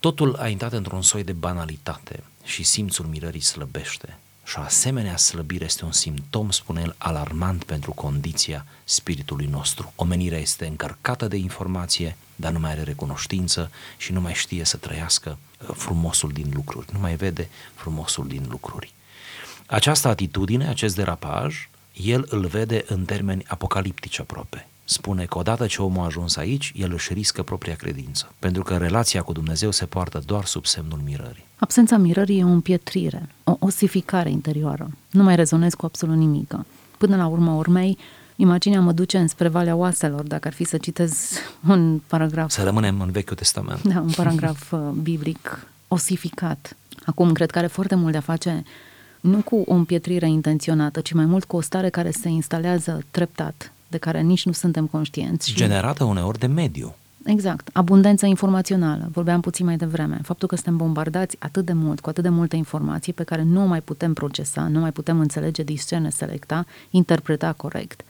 Totul 0.00 0.36
a 0.36 0.48
intrat 0.48 0.72
într-un 0.72 1.02
soi 1.02 1.24
de 1.24 1.32
banalitate 1.32 2.22
și 2.44 2.62
simțul 2.62 3.06
mirării 3.06 3.40
slăbește. 3.40 4.18
Și 4.50 4.58
o 4.58 4.62
asemenea 4.62 5.16
slăbire 5.16 5.64
este 5.64 5.84
un 5.84 5.92
simptom, 5.92 6.50
spune 6.50 6.80
el, 6.80 6.94
alarmant 6.98 7.64
pentru 7.64 7.92
condiția 7.92 8.66
spiritului 8.84 9.46
nostru. 9.46 9.92
Omenirea 9.96 10.38
este 10.38 10.66
încărcată 10.66 11.28
de 11.28 11.36
informație, 11.36 12.16
dar 12.36 12.52
nu 12.52 12.58
mai 12.58 12.70
are 12.70 12.82
recunoștință 12.82 13.70
și 13.96 14.12
nu 14.12 14.20
mai 14.20 14.34
știe 14.34 14.64
să 14.64 14.76
trăiască 14.76 15.38
uh, 15.60 15.68
frumosul 15.74 16.30
din 16.32 16.50
lucruri, 16.54 16.86
nu 16.92 16.98
mai 16.98 17.16
vede 17.16 17.48
frumosul 17.74 18.26
din 18.26 18.46
lucruri. 18.48 18.92
Această 19.66 20.08
atitudine, 20.08 20.68
acest 20.68 20.94
derapaj, 20.94 21.68
el 21.92 22.26
îl 22.28 22.46
vede 22.46 22.84
în 22.86 23.04
termeni 23.04 23.44
apocaliptici 23.46 24.20
aproape. 24.20 24.66
Spune 24.92 25.24
că 25.24 25.38
odată 25.38 25.66
ce 25.66 25.82
omul 25.82 26.02
a 26.02 26.04
ajuns 26.04 26.36
aici, 26.36 26.72
el 26.76 26.92
își 26.92 27.12
riscă 27.12 27.42
propria 27.42 27.74
credință, 27.74 28.32
pentru 28.38 28.62
că 28.62 28.76
relația 28.76 29.22
cu 29.22 29.32
Dumnezeu 29.32 29.70
se 29.70 29.86
poartă 29.86 30.22
doar 30.26 30.44
sub 30.44 30.66
semnul 30.66 31.00
mirării. 31.04 31.44
Absența 31.58 31.96
mirării 31.96 32.38
e 32.38 32.44
o 32.44 32.48
împietrire, 32.48 33.28
o 33.44 33.56
osificare 33.58 34.30
interioară. 34.30 34.90
Nu 35.10 35.22
mai 35.22 35.36
rezonez 35.36 35.74
cu 35.74 35.84
absolut 35.86 36.16
nimic. 36.16 36.54
Până 36.98 37.16
la 37.16 37.26
urmă 37.26 37.50
urmei, 37.50 37.98
Imaginea 38.36 38.80
mă 38.80 38.92
duce 38.92 39.18
înspre 39.18 39.48
Valea 39.48 39.76
Oaselor, 39.76 40.22
dacă 40.22 40.48
ar 40.48 40.54
fi 40.54 40.64
să 40.64 40.76
citez 40.76 41.30
un 41.68 42.00
paragraf. 42.06 42.50
Să 42.50 42.62
rămânem 42.62 43.00
în 43.00 43.10
Vechiul 43.10 43.36
Testament. 43.36 43.82
Da, 43.82 44.00
un 44.00 44.10
paragraf 44.16 44.72
uh, 44.72 44.80
biblic 45.02 45.66
osificat. 45.88 46.76
Acum, 47.04 47.32
cred 47.32 47.50
că 47.50 47.58
are 47.58 47.66
foarte 47.66 47.94
mult 47.94 48.12
de-a 48.12 48.20
face 48.20 48.64
nu 49.20 49.38
cu 49.38 49.62
o 49.66 49.74
împietrire 49.74 50.28
intenționată, 50.28 51.00
ci 51.00 51.12
mai 51.12 51.24
mult 51.24 51.44
cu 51.44 51.56
o 51.56 51.60
stare 51.60 51.88
care 51.88 52.10
se 52.10 52.28
instalează 52.28 53.04
treptat, 53.10 53.72
de 53.90 53.98
care 53.98 54.20
nici 54.20 54.44
nu 54.44 54.52
suntem 54.52 54.86
conștienți. 54.86 55.52
Generată 55.54 56.04
uneori 56.04 56.38
de 56.38 56.46
mediu. 56.46 56.94
Exact. 57.24 57.68
Abundență 57.72 58.26
informațională. 58.26 59.08
Vorbeam 59.12 59.40
puțin 59.40 59.66
mai 59.66 59.76
devreme. 59.76 60.20
Faptul 60.22 60.48
că 60.48 60.54
suntem 60.54 60.76
bombardați 60.76 61.36
atât 61.38 61.64
de 61.64 61.72
mult, 61.72 62.00
cu 62.00 62.08
atât 62.08 62.22
de 62.22 62.28
multe 62.28 62.56
informații 62.56 63.12
pe 63.12 63.22
care 63.22 63.42
nu 63.42 63.62
o 63.62 63.66
mai 63.66 63.80
putem 63.80 64.12
procesa, 64.12 64.68
nu 64.68 64.80
mai 64.80 64.92
putem 64.92 65.20
înțelege, 65.20 65.62
discerne, 65.62 66.10
selecta, 66.10 66.66
interpreta 66.90 67.52
corect. 67.52 68.02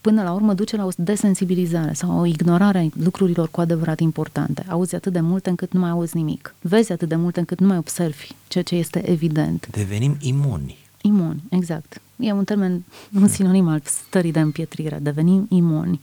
Până 0.00 0.22
la 0.22 0.32
urmă 0.32 0.54
duce 0.54 0.76
la 0.76 0.84
o 0.84 0.88
desensibilizare 0.96 1.92
sau 1.92 2.18
o 2.18 2.26
ignorare 2.26 2.78
a 2.78 2.88
lucrurilor 3.02 3.48
cu 3.50 3.60
adevărat 3.60 4.00
importante. 4.00 4.64
Auzi 4.68 4.94
atât 4.94 5.12
de 5.12 5.20
multe 5.20 5.48
încât 5.48 5.72
nu 5.72 5.80
mai 5.80 5.90
auzi 5.90 6.16
nimic. 6.16 6.54
Vezi 6.60 6.92
atât 6.92 7.08
de 7.08 7.16
multe 7.16 7.38
încât 7.38 7.60
nu 7.60 7.66
mai 7.66 7.76
observi 7.76 8.28
ceea 8.48 8.64
ce 8.64 8.74
este 8.74 9.10
evident. 9.10 9.68
Devenim 9.70 10.16
imuni. 10.20 10.81
Imuni, 11.02 11.42
exact. 11.48 12.00
E 12.16 12.32
un 12.32 12.44
termen, 12.44 12.84
un 13.20 13.28
sinonim 13.28 13.68
al 13.68 13.82
stării 13.84 14.32
de 14.32 14.40
împietrire. 14.40 14.98
Devenim 15.02 15.46
imuni. 15.48 16.00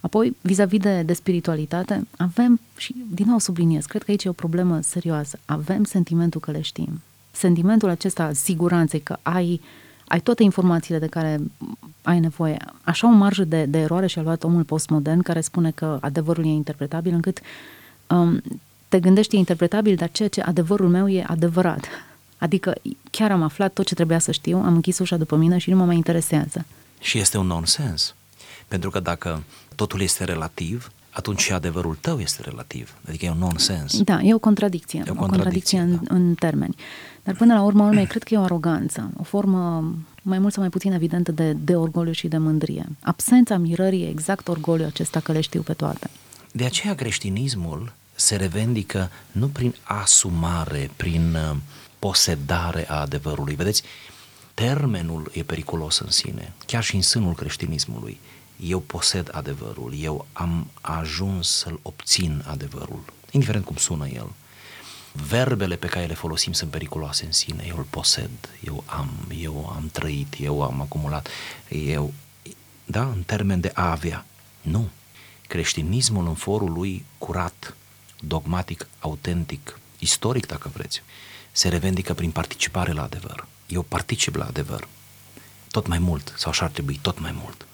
Apoi, 0.00 0.36
vis-a-vis 0.40 0.80
de, 0.80 1.02
de 1.02 1.12
spiritualitate, 1.12 2.06
avem, 2.16 2.60
și 2.76 2.94
din 3.10 3.26
nou 3.28 3.38
subliniez, 3.38 3.84
cred 3.84 4.02
că 4.02 4.10
aici 4.10 4.24
e 4.24 4.28
o 4.28 4.32
problemă 4.32 4.80
serioasă, 4.80 5.38
avem 5.44 5.84
sentimentul 5.84 6.40
că 6.40 6.50
le 6.50 6.60
știm. 6.60 7.00
Sentimentul 7.30 7.88
acesta 7.88 8.24
al 8.24 8.34
siguranței 8.34 9.00
că 9.00 9.16
ai, 9.22 9.60
ai 10.08 10.20
toate 10.20 10.42
informațiile 10.42 10.98
de 10.98 11.06
care 11.06 11.40
ai 12.02 12.20
nevoie. 12.20 12.56
Așa 12.82 13.08
o 13.08 13.10
marjă 13.10 13.44
de, 13.44 13.64
de 13.64 13.78
eroare 13.78 14.06
și-a 14.06 14.22
luat 14.22 14.44
omul 14.44 14.64
postmodern 14.64 15.22
care 15.22 15.40
spune 15.40 15.70
că 15.70 15.98
adevărul 16.00 16.44
e 16.44 16.48
interpretabil, 16.48 17.14
încât 17.14 17.40
um, 18.06 18.42
te 18.88 19.00
gândești 19.00 19.34
e 19.34 19.38
interpretabil, 19.38 19.96
dar 19.96 20.10
ceea 20.12 20.28
ce 20.28 20.40
adevărul 20.40 20.88
meu 20.88 21.08
e 21.08 21.24
adevărat. 21.26 21.84
Adică 22.40 22.74
chiar 23.10 23.30
am 23.30 23.42
aflat 23.42 23.72
tot 23.72 23.86
ce 23.86 23.94
trebuia 23.94 24.18
să 24.18 24.32
știu, 24.32 24.56
am 24.56 24.74
închis 24.74 24.98
ușa 24.98 25.16
după 25.16 25.36
mine 25.36 25.58
și 25.58 25.70
nu 25.70 25.76
mă 25.76 25.84
mai 25.84 25.96
interesează. 25.96 26.64
Și 27.00 27.18
este 27.18 27.38
un 27.38 27.46
nonsens. 27.46 28.14
Pentru 28.68 28.90
că 28.90 29.00
dacă 29.00 29.42
totul 29.74 30.00
este 30.00 30.24
relativ, 30.24 30.90
atunci 31.10 31.40
și 31.40 31.52
adevărul 31.52 31.98
tău 32.00 32.18
este 32.18 32.42
relativ. 32.44 32.94
Adică 33.08 33.24
e 33.24 33.30
un 33.30 33.38
nonsens. 33.38 34.02
Da, 34.02 34.20
e 34.20 34.34
o 34.34 34.38
contradicție. 34.38 35.02
E 35.06 35.10
o 35.10 35.14
contradicție, 35.14 35.24
o 35.24 35.26
contradicție 35.26 35.78
în, 35.78 35.98
da. 36.02 36.14
în 36.14 36.34
termeni. 36.34 36.76
Dar 37.22 37.34
până 37.34 37.54
la 37.54 37.62
urmă, 37.62 37.84
urmei, 37.84 38.06
cred 38.06 38.22
că 38.22 38.34
e 38.34 38.38
o 38.38 38.42
aroganță, 38.42 39.10
o 39.16 39.22
formă 39.22 39.84
mai 40.22 40.38
mult 40.38 40.52
sau 40.52 40.62
mai 40.62 40.70
puțin 40.70 40.92
evidentă 40.92 41.32
de, 41.32 41.52
de 41.52 41.76
orgoliu 41.76 42.12
și 42.12 42.28
de 42.28 42.38
mândrie. 42.38 42.86
Absența 43.00 43.56
mirării 43.56 44.02
e 44.02 44.08
exact 44.08 44.48
orgoliu 44.48 44.86
acesta 44.86 45.20
că 45.20 45.32
le 45.32 45.40
știu 45.40 45.62
pe 45.62 45.72
toate. 45.72 46.10
De 46.52 46.64
aceea 46.64 46.94
creștinismul 46.94 47.92
se 48.14 48.36
revendică 48.36 49.10
nu 49.32 49.46
prin 49.46 49.74
asumare, 49.82 50.90
prin 50.96 51.34
uh, 51.34 51.56
posedare 52.00 52.90
a 52.90 53.00
adevărului. 53.00 53.54
Vedeți, 53.54 53.82
termenul 54.54 55.30
e 55.34 55.42
periculos 55.42 55.98
în 55.98 56.10
sine, 56.10 56.52
chiar 56.66 56.82
și 56.82 56.94
în 56.94 57.02
sânul 57.02 57.34
creștinismului 57.34 58.20
eu 58.62 58.80
posed 58.80 59.28
adevărul, 59.32 59.94
eu 59.98 60.26
am 60.32 60.70
ajuns 60.80 61.48
să-l 61.48 61.78
obțin 61.82 62.44
adevărul, 62.46 63.02
indiferent 63.30 63.64
cum 63.64 63.76
sună 63.76 64.08
el. 64.08 64.32
Verbele 65.12 65.76
pe 65.76 65.86
care 65.86 66.06
le 66.06 66.14
folosim 66.14 66.52
sunt 66.52 66.70
periculoase 66.70 67.24
în 67.24 67.32
sine, 67.32 67.64
eu 67.68 67.76
îl 67.76 67.86
posed, 67.90 68.30
eu 68.64 68.82
am, 68.86 69.10
eu 69.38 69.72
am 69.76 69.88
trăit, 69.92 70.34
eu 70.40 70.62
am 70.62 70.80
acumulat, 70.80 71.28
eu, 71.68 72.12
da, 72.84 73.02
în 73.02 73.22
termen 73.22 73.60
de 73.60 73.70
a 73.74 73.90
avea. 73.90 74.26
Nu. 74.60 74.88
Creștinismul 75.46 76.26
în 76.26 76.34
forul 76.34 76.72
lui 76.72 77.04
curat, 77.18 77.76
dogmatic, 78.20 78.88
autentic, 78.98 79.78
istoric, 79.98 80.46
dacă 80.46 80.70
vreți, 80.74 81.02
se 81.52 81.68
revendică 81.68 82.14
prin 82.14 82.30
participare 82.30 82.92
la 82.92 83.02
adevăr. 83.02 83.46
Eu 83.66 83.82
particip 83.82 84.34
la 84.34 84.44
adevăr. 84.44 84.88
Tot 85.70 85.86
mai 85.86 85.98
mult, 85.98 86.34
sau 86.36 86.50
așa 86.50 86.64
ar 86.64 86.70
trebui, 86.70 86.98
tot 87.02 87.20
mai 87.20 87.32
mult 87.32 87.64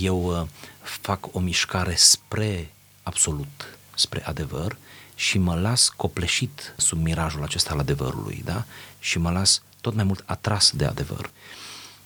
eu 0.00 0.40
uh, 0.40 0.46
fac 0.82 1.34
o 1.34 1.38
mișcare 1.38 1.94
spre 1.94 2.70
absolut, 3.02 3.78
spre 3.94 4.26
adevăr 4.26 4.76
și 5.14 5.38
mă 5.38 5.54
las 5.54 5.88
copleșit 5.88 6.74
sub 6.76 7.02
mirajul 7.02 7.42
acesta 7.42 7.72
al 7.72 7.78
adevărului, 7.78 8.42
da? 8.44 8.64
Și 8.98 9.18
mă 9.18 9.30
las 9.30 9.62
tot 9.80 9.94
mai 9.94 10.04
mult 10.04 10.22
atras 10.26 10.70
de 10.70 10.84
adevăr. 10.84 11.30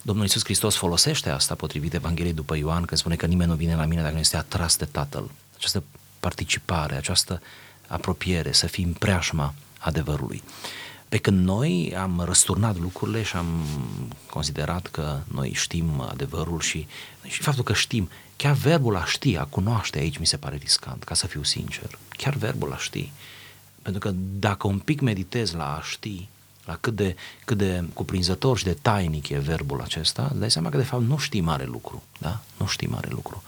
Domnul 0.02 0.24
Iisus 0.24 0.44
Hristos 0.44 0.76
folosește 0.76 1.30
asta 1.30 1.54
potrivit 1.54 1.94
Evangheliei 1.94 2.34
după 2.34 2.56
Ioan, 2.56 2.84
când 2.84 3.00
spune 3.00 3.16
că 3.16 3.26
nimeni 3.26 3.50
nu 3.50 3.56
vine 3.56 3.74
la 3.74 3.84
mine 3.84 4.00
dacă 4.00 4.14
nu 4.14 4.20
este 4.20 4.36
atras 4.36 4.76
de 4.76 4.84
Tatăl. 4.84 5.30
Această 5.56 5.82
participare, 6.20 6.96
această 6.96 7.42
apropiere, 7.86 8.52
să 8.52 8.66
fii 8.66 8.84
în 8.84 8.92
preajma 8.92 9.54
adevărului. 9.78 10.42
Pe 11.08 11.18
când 11.18 11.44
noi 11.44 11.94
am 11.96 12.20
răsturnat 12.24 12.78
lucrurile 12.78 13.22
și 13.22 13.36
am 13.36 13.46
considerat 14.30 14.86
că 14.86 15.18
noi 15.32 15.52
știm 15.54 16.00
adevărul 16.00 16.60
și, 16.60 16.86
și 17.22 17.42
faptul 17.42 17.64
că 17.64 17.72
știm, 17.72 18.08
chiar 18.36 18.54
verbul 18.54 18.96
a 18.96 19.04
ști, 19.04 19.36
a 19.36 19.44
cunoaște 19.44 19.98
aici 19.98 20.18
mi 20.18 20.26
se 20.26 20.36
pare 20.36 20.56
riscant, 20.56 21.04
ca 21.04 21.14
să 21.14 21.26
fiu 21.26 21.42
sincer. 21.42 21.98
Chiar 22.08 22.34
verbul 22.34 22.72
a 22.72 22.76
ști. 22.76 23.10
Pentru 23.82 24.00
că 24.00 24.14
dacă 24.38 24.66
un 24.66 24.78
pic 24.78 25.00
meditez 25.00 25.52
la 25.52 25.76
a 25.76 25.82
ști, 25.82 26.28
la 26.64 26.76
cât 26.80 26.94
de, 26.94 27.16
cât 27.44 27.56
de 27.56 27.84
cuprinzător 27.92 28.58
și 28.58 28.64
de 28.64 28.74
tainic 28.82 29.28
e 29.28 29.38
verbul 29.38 29.80
acesta, 29.80 30.28
îți 30.30 30.38
dai 30.38 30.50
seama 30.50 30.68
că 30.68 30.76
de 30.76 30.82
fapt 30.82 31.02
nu 31.02 31.16
știi 31.16 31.40
mare 31.40 31.64
lucru. 31.64 32.02
Da? 32.18 32.40
Nu 32.56 32.66
știi 32.66 32.88
mare 32.88 33.08
lucru. 33.10 33.42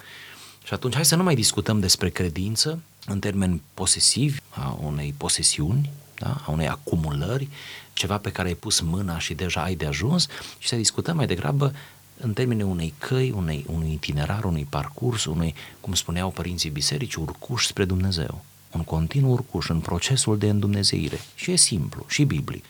Și 0.64 0.74
atunci 0.74 0.94
hai 0.94 1.04
să 1.04 1.16
nu 1.16 1.22
mai 1.22 1.34
discutăm 1.34 1.80
despre 1.80 2.08
credință 2.08 2.80
în 3.06 3.18
termeni 3.18 3.62
posesivi 3.74 4.38
a 4.50 4.78
unei 4.82 5.14
posesiuni, 5.16 5.90
da? 6.20 6.42
a 6.46 6.50
unei 6.50 6.68
acumulări, 6.68 7.48
ceva 7.92 8.18
pe 8.18 8.32
care 8.32 8.48
ai 8.48 8.54
pus 8.54 8.80
mâna 8.80 9.18
și 9.18 9.34
deja 9.34 9.62
ai 9.62 9.74
de 9.74 9.86
ajuns 9.86 10.26
și 10.58 10.68
să 10.68 10.76
discutăm 10.76 11.16
mai 11.16 11.26
degrabă 11.26 11.72
în 12.20 12.32
termenii 12.32 12.62
unei 12.62 12.94
căi, 12.98 13.30
unei, 13.30 13.64
unui 13.72 13.92
itinerar, 13.92 14.44
unui 14.44 14.66
parcurs, 14.68 15.24
unui, 15.24 15.54
cum 15.80 15.94
spuneau 15.94 16.30
părinții 16.30 16.70
biserici, 16.70 17.14
urcuș 17.14 17.66
spre 17.66 17.84
Dumnezeu. 17.84 18.44
Un 18.70 18.84
continuu 18.84 19.30
urcuș 19.30 19.68
în 19.68 19.80
procesul 19.80 20.38
de 20.38 20.48
îndumnezeire. 20.48 21.20
Și 21.34 21.50
e 21.50 21.56
simplu, 21.56 22.04
și 22.08 22.24
biblic. 22.24 22.64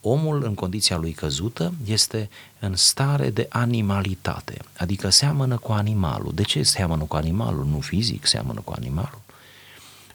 Omul 0.00 0.44
în 0.44 0.54
condiția 0.54 0.96
lui 0.96 1.12
căzută 1.12 1.74
este 1.84 2.30
în 2.58 2.76
stare 2.76 3.30
de 3.30 3.46
animalitate, 3.48 4.58
adică 4.76 5.10
seamănă 5.10 5.56
cu 5.56 5.72
animalul. 5.72 6.32
De 6.34 6.42
ce 6.42 6.62
seamănă 6.62 7.04
cu 7.04 7.16
animalul? 7.16 7.64
Nu 7.64 7.80
fizic 7.80 8.26
seamănă 8.26 8.60
cu 8.64 8.72
animalul 8.76 9.20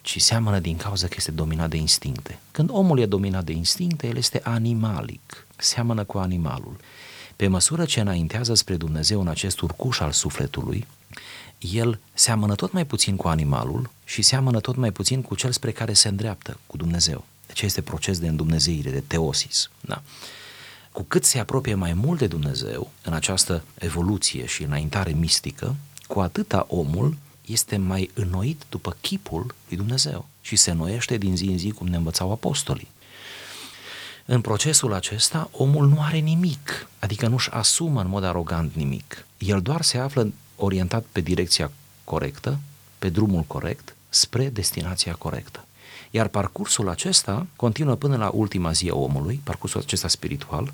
ci 0.07 0.21
seamănă 0.21 0.59
din 0.59 0.77
cauza 0.77 1.07
că 1.07 1.13
este 1.17 1.31
dominat 1.31 1.69
de 1.69 1.77
instincte. 1.77 2.39
Când 2.51 2.69
omul 2.71 2.99
e 2.99 3.05
dominat 3.05 3.43
de 3.43 3.51
instincte, 3.51 4.07
el 4.07 4.17
este 4.17 4.41
animalic, 4.43 5.47
seamănă 5.57 6.03
cu 6.03 6.17
animalul. 6.17 6.77
Pe 7.35 7.47
măsură 7.47 7.85
ce 7.85 7.99
înaintează 7.99 8.53
spre 8.53 8.75
Dumnezeu 8.75 9.21
în 9.21 9.27
acest 9.27 9.59
urcuș 9.61 9.99
al 9.99 10.11
sufletului, 10.11 10.87
el 11.59 11.99
seamănă 12.13 12.55
tot 12.55 12.71
mai 12.71 12.85
puțin 12.85 13.15
cu 13.15 13.27
animalul 13.27 13.89
și 14.03 14.21
seamănă 14.21 14.59
tot 14.59 14.75
mai 14.75 14.91
puțin 14.91 15.21
cu 15.21 15.35
cel 15.35 15.51
spre 15.51 15.71
care 15.71 15.93
se 15.93 16.07
îndreaptă, 16.07 16.59
cu 16.67 16.77
Dumnezeu. 16.77 17.25
Deci 17.47 17.61
este 17.61 17.81
proces 17.81 18.19
de 18.19 18.27
îndumnezeire, 18.27 18.89
de 18.89 19.03
teosis. 19.07 19.69
Da? 19.81 20.01
Cu 20.91 21.03
cât 21.03 21.25
se 21.25 21.39
apropie 21.39 21.73
mai 21.73 21.93
mult 21.93 22.19
de 22.19 22.27
Dumnezeu 22.27 22.91
în 23.03 23.13
această 23.13 23.63
evoluție 23.79 24.45
și 24.45 24.63
înaintare 24.63 25.11
mistică, 25.11 25.75
cu 26.07 26.19
atâta 26.19 26.65
omul 26.69 27.17
este 27.47 27.77
mai 27.77 28.11
înnoit 28.13 28.63
după 28.69 28.95
chipul 29.01 29.55
lui 29.67 29.77
Dumnezeu 29.77 30.27
și 30.41 30.55
se 30.55 30.71
înnoiește 30.71 31.17
din 31.17 31.35
zi 31.35 31.45
în 31.45 31.57
zi 31.57 31.71
cum 31.71 31.87
ne 31.87 31.95
învățau 31.95 32.31
apostolii. 32.31 32.87
În 34.25 34.41
procesul 34.41 34.93
acesta, 34.93 35.49
omul 35.51 35.87
nu 35.87 36.01
are 36.01 36.17
nimic, 36.17 36.87
adică 36.99 37.27
nu-și 37.27 37.49
asumă 37.49 38.01
în 38.01 38.07
mod 38.07 38.23
arogant 38.23 38.73
nimic. 38.75 39.25
El 39.37 39.61
doar 39.61 39.81
se 39.81 39.97
află 39.97 40.31
orientat 40.55 41.05
pe 41.11 41.21
direcția 41.21 41.71
corectă, 42.03 42.59
pe 42.99 43.09
drumul 43.09 43.41
corect, 43.41 43.95
spre 44.09 44.49
destinația 44.49 45.13
corectă. 45.13 45.65
Iar 46.11 46.27
parcursul 46.27 46.89
acesta 46.89 47.45
continuă 47.55 47.95
până 47.95 48.17
la 48.17 48.31
ultima 48.33 48.71
zi 48.71 48.89
a 48.89 48.95
omului, 48.95 49.41
parcursul 49.43 49.81
acesta 49.81 50.07
spiritual, 50.07 50.73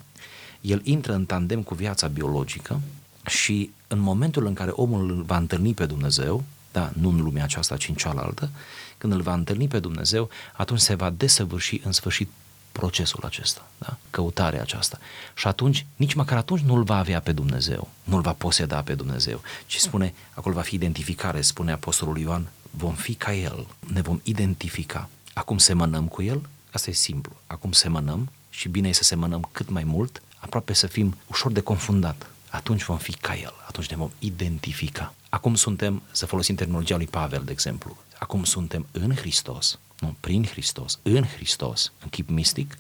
el 0.62 0.82
intră 0.84 1.14
în 1.14 1.26
tandem 1.26 1.62
cu 1.62 1.74
viața 1.74 2.08
biologică 2.08 2.82
și 3.26 3.72
în 3.88 4.00
momentul 4.00 4.46
în 4.46 4.54
care 4.54 4.72
omul 4.74 5.10
îl 5.10 5.22
va 5.24 5.38
întâlni 5.38 5.74
pe 5.74 5.86
Dumnezeu, 5.86 6.44
da, 6.74 6.92
nu 7.00 7.10
în 7.10 7.22
lumea 7.22 7.44
aceasta, 7.44 7.78
ci 7.78 7.88
în 7.88 7.96
cealaltă, 7.96 8.50
când 8.98 9.14
îl 9.14 9.22
va 9.22 9.34
întâlni 9.34 9.68
pe 9.68 9.80
Dumnezeu, 9.80 10.30
atunci 10.54 10.80
se 10.80 10.96
va 10.96 11.10
desăvârși 11.10 11.82
în 11.84 11.92
sfârșit 11.92 12.30
procesul 12.72 13.24
acesta, 13.24 13.68
da? 13.78 13.98
căutarea 14.10 14.62
aceasta. 14.62 15.00
Și 15.36 15.48
atunci, 15.48 15.86
nici 15.96 16.14
măcar 16.14 16.38
atunci 16.38 16.62
nu 16.62 16.74
îl 16.76 16.84
va 16.84 16.98
avea 16.98 17.20
pe 17.20 17.32
Dumnezeu, 17.32 17.90
nu 18.04 18.16
îl 18.16 18.22
va 18.22 18.34
poseda 18.34 18.82
pe 18.82 18.94
Dumnezeu, 18.94 19.42
ci 19.66 19.78
spune, 19.78 20.14
acolo 20.34 20.56
va 20.56 20.62
fi 20.62 20.76
identificare, 20.76 21.42
spune 21.42 21.72
Apostolul 21.72 22.18
Ioan, 22.18 22.48
vom 22.72 22.94
fi 22.94 23.14
ca 23.14 23.34
El, 23.34 23.68
ne 23.80 24.02
vom 24.02 24.20
identifica. 24.24 25.10
Acum 25.34 25.58
semănăm 25.58 26.08
cu 26.08 26.22
El, 26.22 26.42
asta 26.72 26.90
e 26.90 26.94
simplu, 26.94 27.36
acum 27.48 27.72
semănăm 27.72 28.32
și 28.50 28.70
bine 28.70 28.88
e 28.88 28.94
să 28.94 29.04
semănăm 29.04 29.50
cât 29.52 29.70
mai 29.70 29.84
mult, 29.84 30.22
aproape 30.38 30.74
să 30.74 30.88
fim 30.88 31.16
ușor 31.28 31.52
de 31.52 31.60
confundat. 31.60 32.28
Atunci 32.54 32.84
vom 32.84 32.98
fi 32.98 33.12
ca 33.12 33.36
El, 33.36 33.54
atunci 33.68 33.90
ne 33.90 33.96
vom 33.96 34.12
identifica. 34.20 35.14
Acum 35.30 35.56
suntem, 35.56 36.02
să 36.12 36.26
folosim 36.26 36.56
terminologia 36.56 36.96
lui 36.96 37.08
Pavel, 37.08 37.42
de 37.46 37.52
exemplu, 37.52 37.98
acum 38.20 38.44
suntem 38.44 38.86
în 38.92 39.16
Hristos, 39.16 39.80
nu, 40.00 40.16
prin 40.20 40.46
Hristos, 40.46 41.00
în 41.02 41.24
Hristos, 41.24 41.92
în 42.02 42.10
chip 42.10 42.30
mistic, 42.30 42.78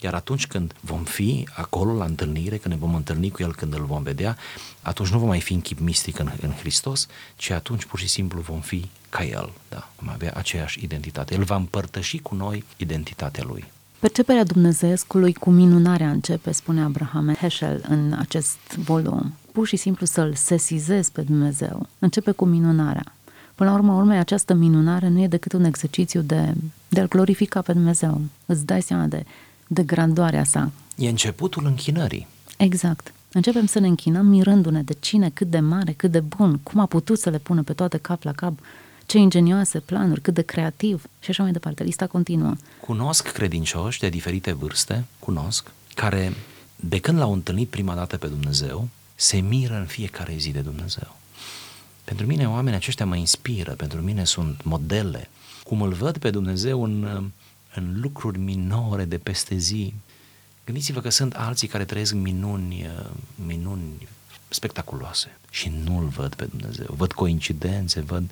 Iar 0.00 0.14
atunci 0.14 0.46
când 0.46 0.74
vom 0.80 1.04
fi 1.04 1.48
acolo 1.54 1.92
la 1.92 2.04
întâlnire, 2.04 2.56
când 2.56 2.74
ne 2.74 2.80
vom 2.80 2.94
întâlni 2.94 3.30
cu 3.30 3.42
El, 3.42 3.54
când 3.54 3.74
îl 3.74 3.84
vom 3.84 4.02
vedea, 4.02 4.36
atunci 4.82 5.08
nu 5.08 5.18
vom 5.18 5.28
mai 5.28 5.40
fi 5.40 5.52
în 5.52 5.60
chip 5.60 5.78
mistic 5.78 6.18
în, 6.18 6.30
în 6.40 6.52
Hristos, 6.52 7.06
ci 7.36 7.50
atunci 7.50 7.84
pur 7.84 7.98
și 7.98 8.08
simplu 8.08 8.40
vom 8.40 8.60
fi 8.60 8.88
ca 9.08 9.24
El, 9.24 9.52
da, 9.68 9.90
vom 9.98 10.08
avea 10.08 10.32
aceeași 10.34 10.84
identitate. 10.84 11.34
El 11.34 11.44
va 11.44 11.56
împărtăși 11.56 12.18
cu 12.18 12.34
noi 12.34 12.64
identitatea 12.76 13.44
Lui. 13.44 13.64
Perceperea 14.00 14.44
Dumnezeescului 14.44 15.32
cu 15.32 15.50
minunarea 15.50 16.10
începe, 16.10 16.52
spune 16.52 16.82
Abraham 16.82 17.34
Heschel 17.34 17.84
în 17.88 18.14
acest 18.18 18.58
volum. 18.76 19.32
Pur 19.52 19.66
și 19.66 19.76
simplu 19.76 20.06
să-L 20.06 20.34
sesizezi 20.34 21.12
pe 21.12 21.20
Dumnezeu. 21.20 21.86
Începe 21.98 22.30
cu 22.30 22.44
minunarea. 22.44 23.12
Până 23.54 23.70
la 23.70 23.76
urmă, 23.76 23.92
urmei, 23.92 24.18
această 24.18 24.54
minunare 24.54 25.08
nu 25.08 25.20
e 25.20 25.26
decât 25.26 25.52
un 25.52 25.64
exercițiu 25.64 26.20
de, 26.20 26.54
de 26.88 27.00
a-L 27.00 27.08
glorifica 27.08 27.62
pe 27.62 27.72
Dumnezeu. 27.72 28.20
Îți 28.46 28.66
dai 28.66 28.82
seama 28.82 29.04
de, 29.04 29.24
de 29.66 29.82
grandoarea 29.82 30.44
sa. 30.44 30.70
E 30.96 31.08
începutul 31.08 31.66
închinării. 31.66 32.26
Exact. 32.56 33.12
Începem 33.32 33.66
să 33.66 33.78
ne 33.78 33.86
închinăm 33.86 34.26
mirându-ne 34.26 34.82
de 34.82 34.96
cine, 35.00 35.28
cât 35.28 35.50
de 35.50 35.60
mare, 35.60 35.92
cât 35.92 36.10
de 36.10 36.20
bun, 36.20 36.58
cum 36.62 36.80
a 36.80 36.86
putut 36.86 37.18
să 37.18 37.30
le 37.30 37.38
pună 37.38 37.62
pe 37.62 37.72
toate 37.72 37.96
cap 37.96 38.22
la 38.22 38.32
cap, 38.32 38.58
ce 39.08 39.18
ingenioase 39.18 39.80
planuri, 39.80 40.20
cât 40.20 40.34
de 40.34 40.42
creativ 40.42 41.04
și 41.20 41.30
așa 41.30 41.42
mai 41.42 41.52
departe. 41.52 41.82
Lista 41.82 42.06
continuă. 42.06 42.54
Cunosc 42.80 43.28
credincioși 43.32 44.00
de 44.00 44.08
diferite 44.08 44.52
vârste, 44.52 45.04
cunosc, 45.18 45.70
care 45.94 46.32
de 46.76 46.98
când 46.98 47.18
l-au 47.18 47.32
întâlnit 47.32 47.68
prima 47.68 47.94
dată 47.94 48.16
pe 48.16 48.26
Dumnezeu, 48.26 48.88
se 49.14 49.36
miră 49.36 49.74
în 49.74 49.86
fiecare 49.86 50.34
zi 50.36 50.50
de 50.50 50.60
Dumnezeu. 50.60 51.16
Pentru 52.04 52.26
mine 52.26 52.48
oamenii 52.48 52.78
aceștia 52.78 53.06
mă 53.06 53.16
inspiră, 53.16 53.72
pentru 53.72 54.00
mine 54.00 54.24
sunt 54.24 54.64
modele. 54.64 55.28
Cum 55.64 55.82
îl 55.82 55.92
văd 55.92 56.18
pe 56.18 56.30
Dumnezeu 56.30 56.82
în, 56.82 57.30
în 57.74 58.00
lucruri 58.00 58.38
minore 58.38 59.04
de 59.04 59.18
peste 59.18 59.56
zi. 59.56 59.94
Gândiți-vă 60.64 61.00
că 61.00 61.10
sunt 61.10 61.34
alții 61.34 61.68
care 61.68 61.84
trăiesc 61.84 62.12
minuni, 62.12 62.90
minuni 63.46 64.08
spectaculoase 64.48 65.38
și 65.50 65.72
nu-L 65.84 66.06
văd 66.06 66.34
pe 66.34 66.44
Dumnezeu. 66.44 66.94
Văd 66.96 67.12
coincidențe, 67.12 68.00
văd... 68.00 68.30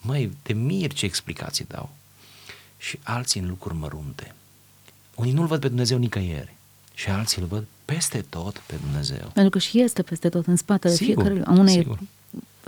Măi, 0.00 0.30
te 0.42 0.52
mir 0.52 0.92
ce 0.92 1.04
explicații 1.04 1.64
dau. 1.68 1.90
Și 2.78 2.98
alții 3.02 3.40
în 3.40 3.48
lucruri 3.48 3.74
mărunte. 3.74 4.34
Unii 5.14 5.32
nu-L 5.32 5.46
văd 5.46 5.60
pe 5.60 5.68
Dumnezeu 5.68 5.98
nicăieri 5.98 6.54
și 6.94 7.08
alții 7.10 7.42
îl 7.42 7.48
văd 7.48 7.64
peste 7.84 8.24
tot 8.28 8.62
pe 8.66 8.74
Dumnezeu. 8.82 9.30
Pentru 9.32 9.50
că 9.50 9.58
și 9.58 9.80
este 9.80 10.02
peste 10.02 10.28
tot 10.28 10.46
în 10.46 10.56
spatele 10.56 10.94
sigur, 10.94 11.24
fiecare 11.24 11.42
a 11.46 11.52
unei 11.52 11.74
sigur 11.74 11.98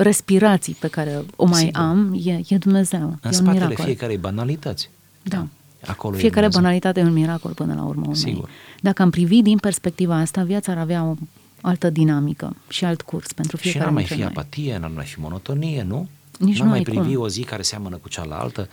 respirații 0.03 0.77
pe 0.81 0.89
care 0.89 1.23
o 1.37 1.45
mai 1.45 1.61
Sigur. 1.61 1.81
am, 1.81 2.21
e, 2.25 2.41
e 2.49 2.59
Dumnezeu. 2.59 3.19
În 3.21 3.31
e 3.31 3.33
spatele 3.33 3.51
un 3.51 3.55
miracol. 3.69 3.85
fiecarei 3.85 4.17
banalități. 4.17 4.91
Da. 5.23 5.47
Acolo 5.87 6.17
Fiecare 6.17 6.47
e 6.47 6.49
banalitate 6.53 7.01
e 7.01 7.03
un 7.03 7.13
miracol 7.13 7.53
până 7.53 7.75
la 7.75 7.85
urmă. 7.85 8.15
Sigur. 8.15 8.49
Dacă 8.81 9.03
am 9.03 9.11
privit 9.11 9.43
din 9.43 9.59
perspectiva 9.59 10.17
asta, 10.17 10.43
viața 10.43 10.73
ar 10.73 10.79
avea 10.79 11.05
o 11.05 11.15
altă 11.61 11.91
dinamică 11.91 12.57
și 12.69 12.85
alt 12.85 13.03
curs 13.03 13.33
pentru 13.33 13.57
fiecare 13.57 13.85
Și 13.85 13.91
n-ar 13.91 13.95
mai 13.95 14.05
fi 14.05 14.19
noi. 14.19 14.29
apatie, 14.29 14.79
n-ar 14.79 14.91
mai 14.91 15.05
fi 15.05 15.21
monotonie, 15.21 15.83
nu? 15.83 16.09
Nici 16.41 16.57
n-ar 16.57 16.65
nu 16.65 16.71
mai 16.71 16.83
privi 16.83 17.15
cum. 17.15 17.23
o 17.23 17.29
zi 17.29 17.43
care 17.43 17.63
seamănă 17.63 17.97
cu 17.97 18.09
cealaltă, 18.09 18.69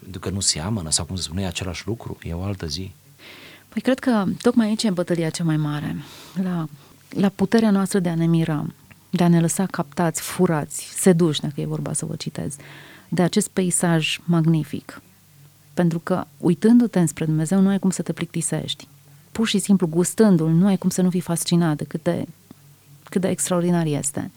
pentru 0.00 0.20
că 0.20 0.30
nu 0.30 0.40
seamănă, 0.40 0.90
sau 0.90 1.04
cum 1.04 1.16
se 1.16 1.22
spune, 1.22 1.42
e 1.42 1.46
același 1.46 1.86
lucru, 1.86 2.18
e 2.22 2.32
o 2.32 2.42
altă 2.42 2.66
zi. 2.66 2.92
Păi 3.68 3.82
cred 3.82 3.98
că 3.98 4.24
tocmai 4.40 4.66
aici 4.66 4.82
e 4.82 4.90
bătălia 4.90 5.30
cea 5.30 5.44
mai 5.44 5.56
mare, 5.56 5.96
la, 6.42 6.68
la 7.08 7.28
puterea 7.28 7.70
noastră 7.70 7.98
de 7.98 8.08
a 8.08 8.14
ne 8.14 8.26
mira, 8.26 8.66
de 9.10 9.22
a 9.22 9.28
ne 9.28 9.40
lăsa 9.40 9.66
captați, 9.66 10.20
furați, 10.20 10.88
seduși, 10.94 11.40
dacă 11.40 11.60
e 11.60 11.66
vorba 11.66 11.92
să 11.92 12.06
vă 12.06 12.14
citez, 12.16 12.56
de 13.08 13.22
acest 13.22 13.48
peisaj 13.48 14.18
magnific. 14.24 15.02
Pentru 15.74 15.98
că, 15.98 16.24
uitându-te 16.38 16.98
înspre 16.98 17.24
Dumnezeu, 17.24 17.60
nu 17.60 17.68
ai 17.68 17.78
cum 17.78 17.90
să 17.90 18.02
te 18.02 18.12
plictisești. 18.12 18.88
Pur 19.32 19.46
și 19.46 19.58
simplu, 19.58 19.86
gustându-l, 19.86 20.50
nu 20.50 20.66
ai 20.66 20.76
cum 20.76 20.90
să 20.90 21.02
nu 21.02 21.10
fii 21.10 21.20
fascinat 21.20 21.76
de 21.76 21.84
cât 21.84 22.02
de, 22.02 22.26
cât 23.02 23.20
de 23.20 23.28
extraordinar 23.28 23.86
este. 23.86 24.30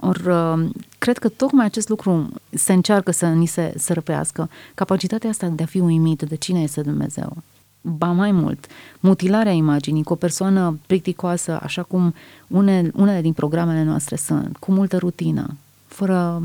Or, 0.00 0.16
uh, 0.16 0.68
cred 0.98 1.18
că 1.18 1.28
tocmai 1.28 1.64
acest 1.64 1.88
lucru 1.88 2.28
se 2.50 2.72
încearcă 2.72 3.10
să 3.10 3.26
ni 3.26 3.46
se 3.46 3.74
sărăpească, 3.78 4.50
capacitatea 4.74 5.30
asta 5.30 5.46
de 5.46 5.62
a 5.62 5.66
fi 5.66 5.78
uimit 5.78 6.22
de 6.22 6.34
cine 6.34 6.60
este 6.62 6.82
Dumnezeu, 6.82 7.36
ba 7.80 8.06
mai 8.06 8.32
mult, 8.32 8.66
mutilarea 9.00 9.52
imaginii 9.52 10.02
cu 10.02 10.12
o 10.12 10.16
persoană 10.16 10.78
plicticoasă, 10.86 11.58
așa 11.62 11.82
cum 11.82 12.14
une, 12.46 12.90
unele 12.94 13.20
din 13.20 13.32
programele 13.32 13.82
noastre 13.82 14.16
sunt, 14.16 14.56
cu 14.56 14.72
multă 14.72 14.96
rutină, 14.96 15.56
fără, 15.86 16.42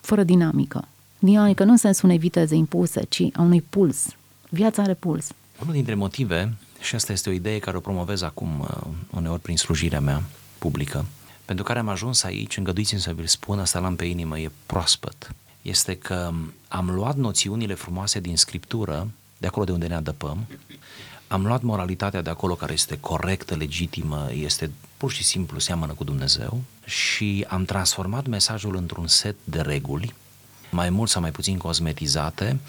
fără 0.00 0.22
dinamică. 0.22 0.84
Dinamică 1.18 1.64
nu 1.64 1.70
în 1.70 1.76
sensul 1.76 2.04
unei 2.04 2.18
viteze 2.18 2.54
impuse, 2.54 3.02
ci 3.08 3.22
a 3.32 3.42
unui 3.42 3.60
puls. 3.60 4.06
Viața 4.48 4.82
are 4.82 4.94
puls. 4.94 5.28
Unul 5.62 5.72
dintre 5.74 5.94
motive, 5.94 6.54
și 6.80 6.94
asta 6.94 7.12
este 7.12 7.28
o 7.28 7.32
idee 7.32 7.58
care 7.58 7.76
o 7.76 7.80
promovez 7.80 8.22
acum 8.22 8.60
uh, 8.60 8.82
uneori 9.10 9.40
prin 9.40 9.56
slujirea 9.56 10.00
mea 10.00 10.22
publică, 10.58 11.04
pentru 11.52 11.72
care 11.72 11.86
am 11.86 11.92
ajuns 11.94 12.22
aici, 12.22 12.56
îngăduiți-mi 12.56 13.00
să 13.00 13.12
vi-l 13.12 13.26
spun, 13.26 13.58
asta 13.58 13.78
l-am 13.78 13.96
pe 13.96 14.04
inimă, 14.04 14.38
e 14.38 14.50
proaspăt. 14.66 15.34
Este 15.62 15.96
că 15.96 16.32
am 16.68 16.90
luat 16.90 17.16
noțiunile 17.16 17.74
frumoase 17.74 18.20
din 18.20 18.36
Scriptură 18.36 19.10
de 19.38 19.46
acolo 19.46 19.64
de 19.64 19.72
unde 19.72 19.86
ne 19.86 19.94
adăpăm. 19.94 20.46
Am 21.28 21.46
luat 21.46 21.62
moralitatea 21.62 22.22
de 22.22 22.30
acolo 22.30 22.54
care 22.54 22.72
este 22.72 22.98
corectă, 23.00 23.54
legitimă, 23.54 24.28
este 24.32 24.70
pur 24.96 25.12
și 25.12 25.24
simplu 25.24 25.58
seamănă 25.58 25.92
cu 25.92 26.04
Dumnezeu 26.04 26.62
și 26.84 27.44
am 27.48 27.64
transformat 27.64 28.26
mesajul 28.26 28.76
într-un 28.76 29.06
set 29.06 29.36
de 29.44 29.60
reguli, 29.60 30.14
mai 30.70 30.90
mult 30.90 31.10
sau 31.10 31.20
mai 31.20 31.30
puțin 31.30 31.58
cosmetizate 31.58 32.60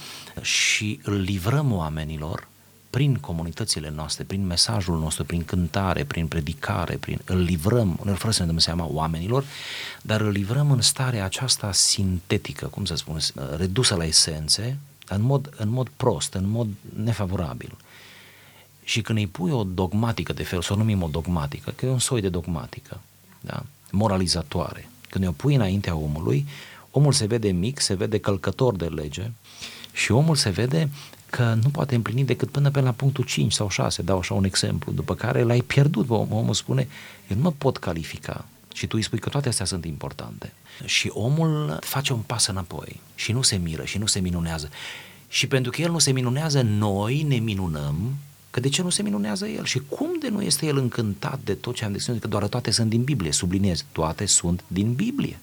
și 0.41 0.99
îl 1.03 1.19
livrăm 1.19 1.71
oamenilor 1.71 2.47
prin 2.93 3.15
comunitățile 3.15 3.89
noastre, 3.89 4.23
prin 4.23 4.45
mesajul 4.45 4.99
nostru, 4.99 5.23
prin 5.23 5.43
cântare, 5.45 6.03
prin 6.03 6.27
predicare, 6.27 6.95
prin, 6.95 7.21
îl 7.25 7.37
livrăm, 7.37 7.97
uneori 8.01 8.19
fără 8.19 8.31
să 8.31 8.41
ne 8.41 8.47
dăm 8.47 8.57
seama 8.57 8.87
oamenilor, 8.91 9.45
dar 10.01 10.21
îl 10.21 10.29
livrăm 10.29 10.71
în 10.71 10.81
starea 10.81 11.23
aceasta 11.23 11.71
sintetică, 11.71 12.65
cum 12.65 12.85
să 12.85 12.95
spun, 12.95 13.19
redusă 13.57 13.95
la 13.95 14.05
esențe, 14.05 14.77
în 15.07 15.21
mod, 15.21 15.53
în 15.57 15.69
mod 15.69 15.89
prost, 15.97 16.33
în 16.33 16.49
mod 16.49 16.67
nefavorabil. 17.03 17.77
Și 18.83 19.01
când 19.01 19.17
îi 19.17 19.27
pui 19.27 19.51
o 19.51 19.63
dogmatică 19.63 20.33
de 20.33 20.43
fel, 20.43 20.61
să 20.61 20.73
o 20.73 20.75
numim 20.75 21.01
o 21.01 21.07
dogmatică, 21.07 21.73
că 21.75 21.85
e 21.85 21.89
un 21.89 21.99
soi 21.99 22.21
de 22.21 22.29
dogmatică, 22.29 22.99
da? 23.41 23.63
moralizatoare, 23.91 24.89
când 25.09 25.27
o 25.27 25.31
pui 25.31 25.55
înaintea 25.55 25.95
omului, 25.95 26.45
omul 26.91 27.11
se 27.13 27.25
vede 27.25 27.51
mic, 27.51 27.79
se 27.79 27.93
vede 27.93 28.17
călcător 28.17 28.75
de 28.75 28.85
lege 28.85 29.31
și 29.93 30.11
omul 30.11 30.35
se 30.35 30.49
vede 30.49 30.89
că 31.35 31.57
nu 31.63 31.69
poate 31.69 31.95
împlini 31.95 32.23
decât 32.23 32.49
până 32.49 32.69
pe 32.69 32.79
la 32.79 32.91
punctul 32.91 33.23
5 33.23 33.53
sau 33.53 33.69
6, 33.69 34.01
dau 34.01 34.17
așa 34.17 34.33
un 34.33 34.43
exemplu, 34.43 34.91
după 34.91 35.15
care 35.15 35.43
l-ai 35.43 35.61
pierdut, 35.61 36.09
omul 36.09 36.53
spune, 36.53 36.87
eu 37.27 37.35
nu 37.35 37.41
mă 37.41 37.51
pot 37.51 37.77
califica, 37.77 38.45
și 38.73 38.87
tu 38.87 38.95
îi 38.95 39.03
spui 39.03 39.19
că 39.19 39.29
toate 39.29 39.47
astea 39.47 39.65
sunt 39.65 39.85
importante. 39.85 40.53
Și 40.85 41.09
omul 41.13 41.77
face 41.81 42.13
un 42.13 42.19
pas 42.19 42.47
înapoi 42.47 42.99
și 43.15 43.31
nu 43.31 43.41
se 43.41 43.55
miră 43.55 43.83
și 43.83 43.97
nu 43.97 44.05
se 44.05 44.19
minunează. 44.19 44.69
Și 45.27 45.47
pentru 45.47 45.71
că 45.71 45.81
el 45.81 45.91
nu 45.91 45.99
se 45.99 46.11
minunează, 46.11 46.61
noi 46.61 47.21
ne 47.21 47.35
minunăm 47.35 48.15
că 48.49 48.59
de 48.59 48.69
ce 48.69 48.81
nu 48.81 48.89
se 48.89 49.01
minunează 49.01 49.47
el? 49.47 49.65
Și 49.65 49.79
cum 49.89 50.09
de 50.19 50.29
nu 50.29 50.41
este 50.41 50.65
el 50.65 50.77
încântat 50.77 51.39
de 51.43 51.53
tot 51.53 51.75
ce 51.75 51.85
am 51.85 51.91
descris, 51.91 52.19
că 52.19 52.27
doar 52.27 52.47
toate 52.47 52.71
sunt 52.71 52.89
din 52.89 53.03
Biblie, 53.03 53.31
subliniez, 53.31 53.85
toate 53.91 54.25
sunt 54.25 54.63
din 54.67 54.93
Biblie. 54.93 55.39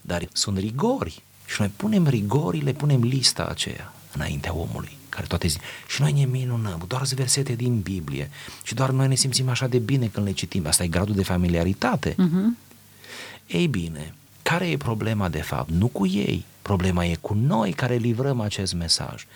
Dar 0.00 0.28
sunt 0.32 0.58
rigori. 0.58 1.22
Și 1.46 1.56
noi 1.58 1.70
punem 1.76 2.06
rigorile, 2.06 2.72
punem 2.72 3.02
lista 3.02 3.44
aceea 3.44 3.92
înaintea 4.14 4.54
omului, 4.54 4.97
care 5.08 5.26
toate 5.26 5.46
zic. 5.46 5.60
Și 5.88 6.00
noi 6.00 6.12
ne 6.12 6.24
minunăm, 6.24 6.84
doar 6.86 7.02
versete 7.14 7.52
din 7.52 7.80
Biblie 7.80 8.30
și 8.62 8.74
doar 8.74 8.90
noi 8.90 9.08
ne 9.08 9.14
simțim 9.14 9.48
așa 9.48 9.66
de 9.66 9.78
bine 9.78 10.06
când 10.06 10.26
le 10.26 10.32
citim. 10.32 10.66
Asta 10.66 10.82
e 10.82 10.88
gradul 10.88 11.14
de 11.14 11.22
familiaritate. 11.22 12.12
Uh-huh. 12.12 12.66
Ei 13.46 13.66
bine, 13.66 14.14
care 14.42 14.70
e 14.70 14.76
problema 14.76 15.28
de 15.28 15.40
fapt? 15.40 15.70
Nu 15.70 15.86
cu 15.86 16.06
ei, 16.06 16.44
problema 16.62 17.04
e 17.04 17.14
cu 17.20 17.34
noi 17.34 17.72
care 17.72 17.94
livrăm 17.94 18.40
acest 18.40 18.74
mesaj. 18.74 19.26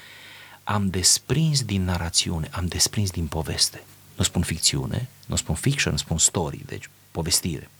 Am 0.64 0.88
desprins 0.88 1.62
din 1.62 1.84
narațiune, 1.84 2.48
am 2.52 2.66
desprins 2.66 3.10
din 3.10 3.26
poveste. 3.26 3.82
Nu 4.16 4.24
spun 4.24 4.42
ficțiune, 4.42 5.08
nu 5.26 5.36
spun 5.36 5.54
fiction, 5.54 5.96
spun 5.96 6.18
story, 6.18 6.62
deci 6.66 6.88
povestire. 7.10 7.70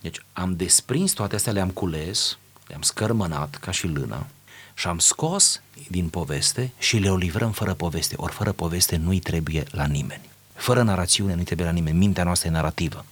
Deci 0.00 0.24
am 0.32 0.56
desprins 0.56 1.12
toate 1.12 1.34
astea, 1.34 1.52
le-am 1.52 1.70
cules, 1.70 2.38
le-am 2.66 2.82
scărmănat 2.82 3.56
ca 3.56 3.70
și 3.70 3.86
lâna 3.86 4.26
și 4.74 4.86
am 4.86 4.98
scos 4.98 5.60
din 5.88 6.08
poveste 6.08 6.72
și 6.78 6.96
le-o 6.96 7.16
livrăm 7.16 7.52
fără 7.52 7.74
poveste. 7.74 8.14
Ori 8.18 8.32
fără 8.32 8.52
poveste 8.52 8.96
nu-i 8.96 9.20
trebuie 9.20 9.64
la 9.70 9.86
nimeni. 9.86 10.28
Fără 10.54 10.82
narațiune 10.82 11.34
nu-i 11.34 11.44
trebuie 11.44 11.66
la 11.66 11.72
nimeni. 11.72 11.98
Mintea 11.98 12.24
noastră 12.24 12.48
e 12.48 12.52
narrativă. 12.52 13.04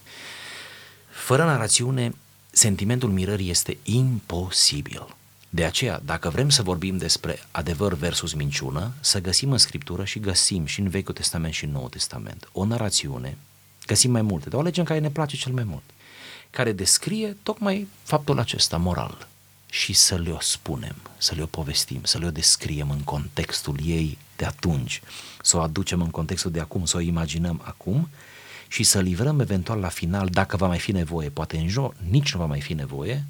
Fără 1.09 1.43
narațiune, 1.43 2.15
sentimentul 2.51 3.09
mirării 3.09 3.49
este 3.49 3.77
imposibil. 3.83 5.15
De 5.49 5.65
aceea, 5.65 6.01
dacă 6.05 6.29
vrem 6.29 6.49
să 6.49 6.63
vorbim 6.63 6.97
despre 6.97 7.39
adevăr 7.51 7.93
versus 7.93 8.33
minciună, 8.33 8.91
să 8.99 9.21
găsim 9.21 9.51
în 9.51 9.57
Scriptură 9.57 10.03
și 10.03 10.19
găsim 10.19 10.65
și 10.65 10.79
în 10.79 10.89
Vechiul 10.89 11.13
Testament 11.13 11.53
și 11.53 11.63
în 11.63 11.71
Noul 11.71 11.89
Testament 11.89 12.49
o 12.51 12.65
narațiune, 12.65 13.37
găsim 13.85 14.11
mai 14.11 14.21
multe, 14.21 14.49
dar 14.49 14.57
o 14.57 14.61
alegem 14.61 14.83
care 14.83 14.99
ne 14.99 15.09
place 15.09 15.35
cel 15.35 15.51
mai 15.51 15.63
mult, 15.63 15.83
care 16.49 16.71
descrie 16.71 17.37
tocmai 17.43 17.87
faptul 18.03 18.39
acesta 18.39 18.77
moral 18.77 19.27
și 19.73 19.93
să 19.93 20.15
le-o 20.15 20.39
spunem, 20.39 20.95
să 21.17 21.35
le-o 21.35 21.45
povestim, 21.45 22.03
să 22.03 22.17
le-o 22.17 22.31
descriem 22.31 22.89
în 22.89 22.99
contextul 22.99 23.79
ei 23.83 24.17
de 24.35 24.45
atunci, 24.45 25.01
să 25.41 25.57
o 25.57 25.59
aducem 25.59 26.01
în 26.01 26.09
contextul 26.09 26.51
de 26.51 26.59
acum, 26.59 26.85
să 26.85 26.97
o 26.97 26.99
imaginăm 26.99 27.61
acum 27.63 28.09
și 28.67 28.83
să 28.83 28.99
livrăm 28.99 29.39
eventual 29.39 29.79
la 29.79 29.87
final, 29.87 30.27
dacă 30.27 30.57
va 30.57 30.67
mai 30.67 30.79
fi 30.79 30.91
nevoie, 30.91 31.29
poate 31.29 31.57
în 31.57 31.67
jur, 31.67 31.95
nici 32.09 32.33
nu 32.33 32.39
va 32.39 32.45
mai 32.45 32.61
fi 32.61 32.73
nevoie, 32.73 33.25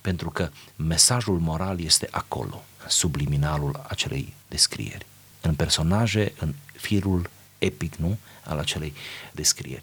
pentru 0.00 0.30
că 0.30 0.50
mesajul 0.76 1.38
moral 1.38 1.80
este 1.80 2.08
acolo, 2.10 2.64
în 2.82 2.88
subliminalul 2.88 3.84
acelei 3.88 4.34
descrieri, 4.48 5.06
în 5.40 5.54
personaje, 5.54 6.32
în 6.38 6.54
firul 6.72 7.30
epic, 7.58 7.94
nu, 7.94 8.18
al 8.44 8.58
acelei 8.58 8.94
descrieri. 9.32 9.82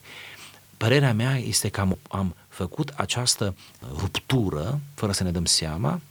Părerea 0.78 1.14
mea 1.14 1.38
este 1.38 1.70
că 1.70 1.82
am, 1.82 1.98
am 2.08 2.36
făcut 2.48 2.90
această 2.96 3.56
ruptură, 3.98 4.80
fără 4.94 5.12
să 5.12 5.24
ne 5.24 5.32
dăm 5.32 5.46
seama, 5.46 6.02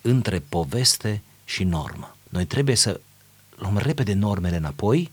între 0.00 0.38
poveste 0.48 1.22
și 1.44 1.64
normă. 1.64 2.16
Noi 2.28 2.44
trebuie 2.44 2.74
să 2.74 3.00
luăm 3.56 3.78
repede 3.78 4.12
normele 4.12 4.56
înapoi 4.56 5.10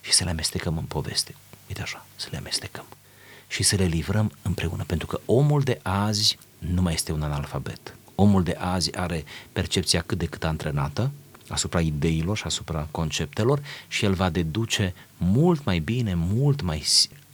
și 0.00 0.12
să 0.12 0.24
le 0.24 0.30
amestecăm 0.30 0.76
în 0.76 0.84
poveste. 0.84 1.34
Uite 1.68 1.82
așa, 1.82 2.06
să 2.16 2.28
le 2.30 2.36
amestecăm. 2.36 2.84
Și 3.48 3.62
să 3.62 3.76
le 3.76 3.84
livrăm 3.84 4.32
împreună, 4.42 4.84
pentru 4.86 5.06
că 5.06 5.20
omul 5.24 5.60
de 5.60 5.80
azi 5.82 6.38
nu 6.58 6.82
mai 6.82 6.92
este 6.92 7.12
un 7.12 7.22
analfabet. 7.22 7.96
Omul 8.14 8.42
de 8.42 8.56
azi 8.58 8.96
are 8.96 9.24
percepția 9.52 10.02
cât 10.02 10.18
de 10.18 10.26
cât 10.26 10.44
antrenată 10.44 11.10
asupra 11.48 11.80
ideilor 11.80 12.36
și 12.36 12.42
asupra 12.44 12.88
conceptelor 12.90 13.62
și 13.88 14.04
el 14.04 14.14
va 14.14 14.30
deduce 14.30 14.94
mult 15.16 15.64
mai 15.64 15.78
bine, 15.78 16.14
mult 16.14 16.60
mai 16.60 16.84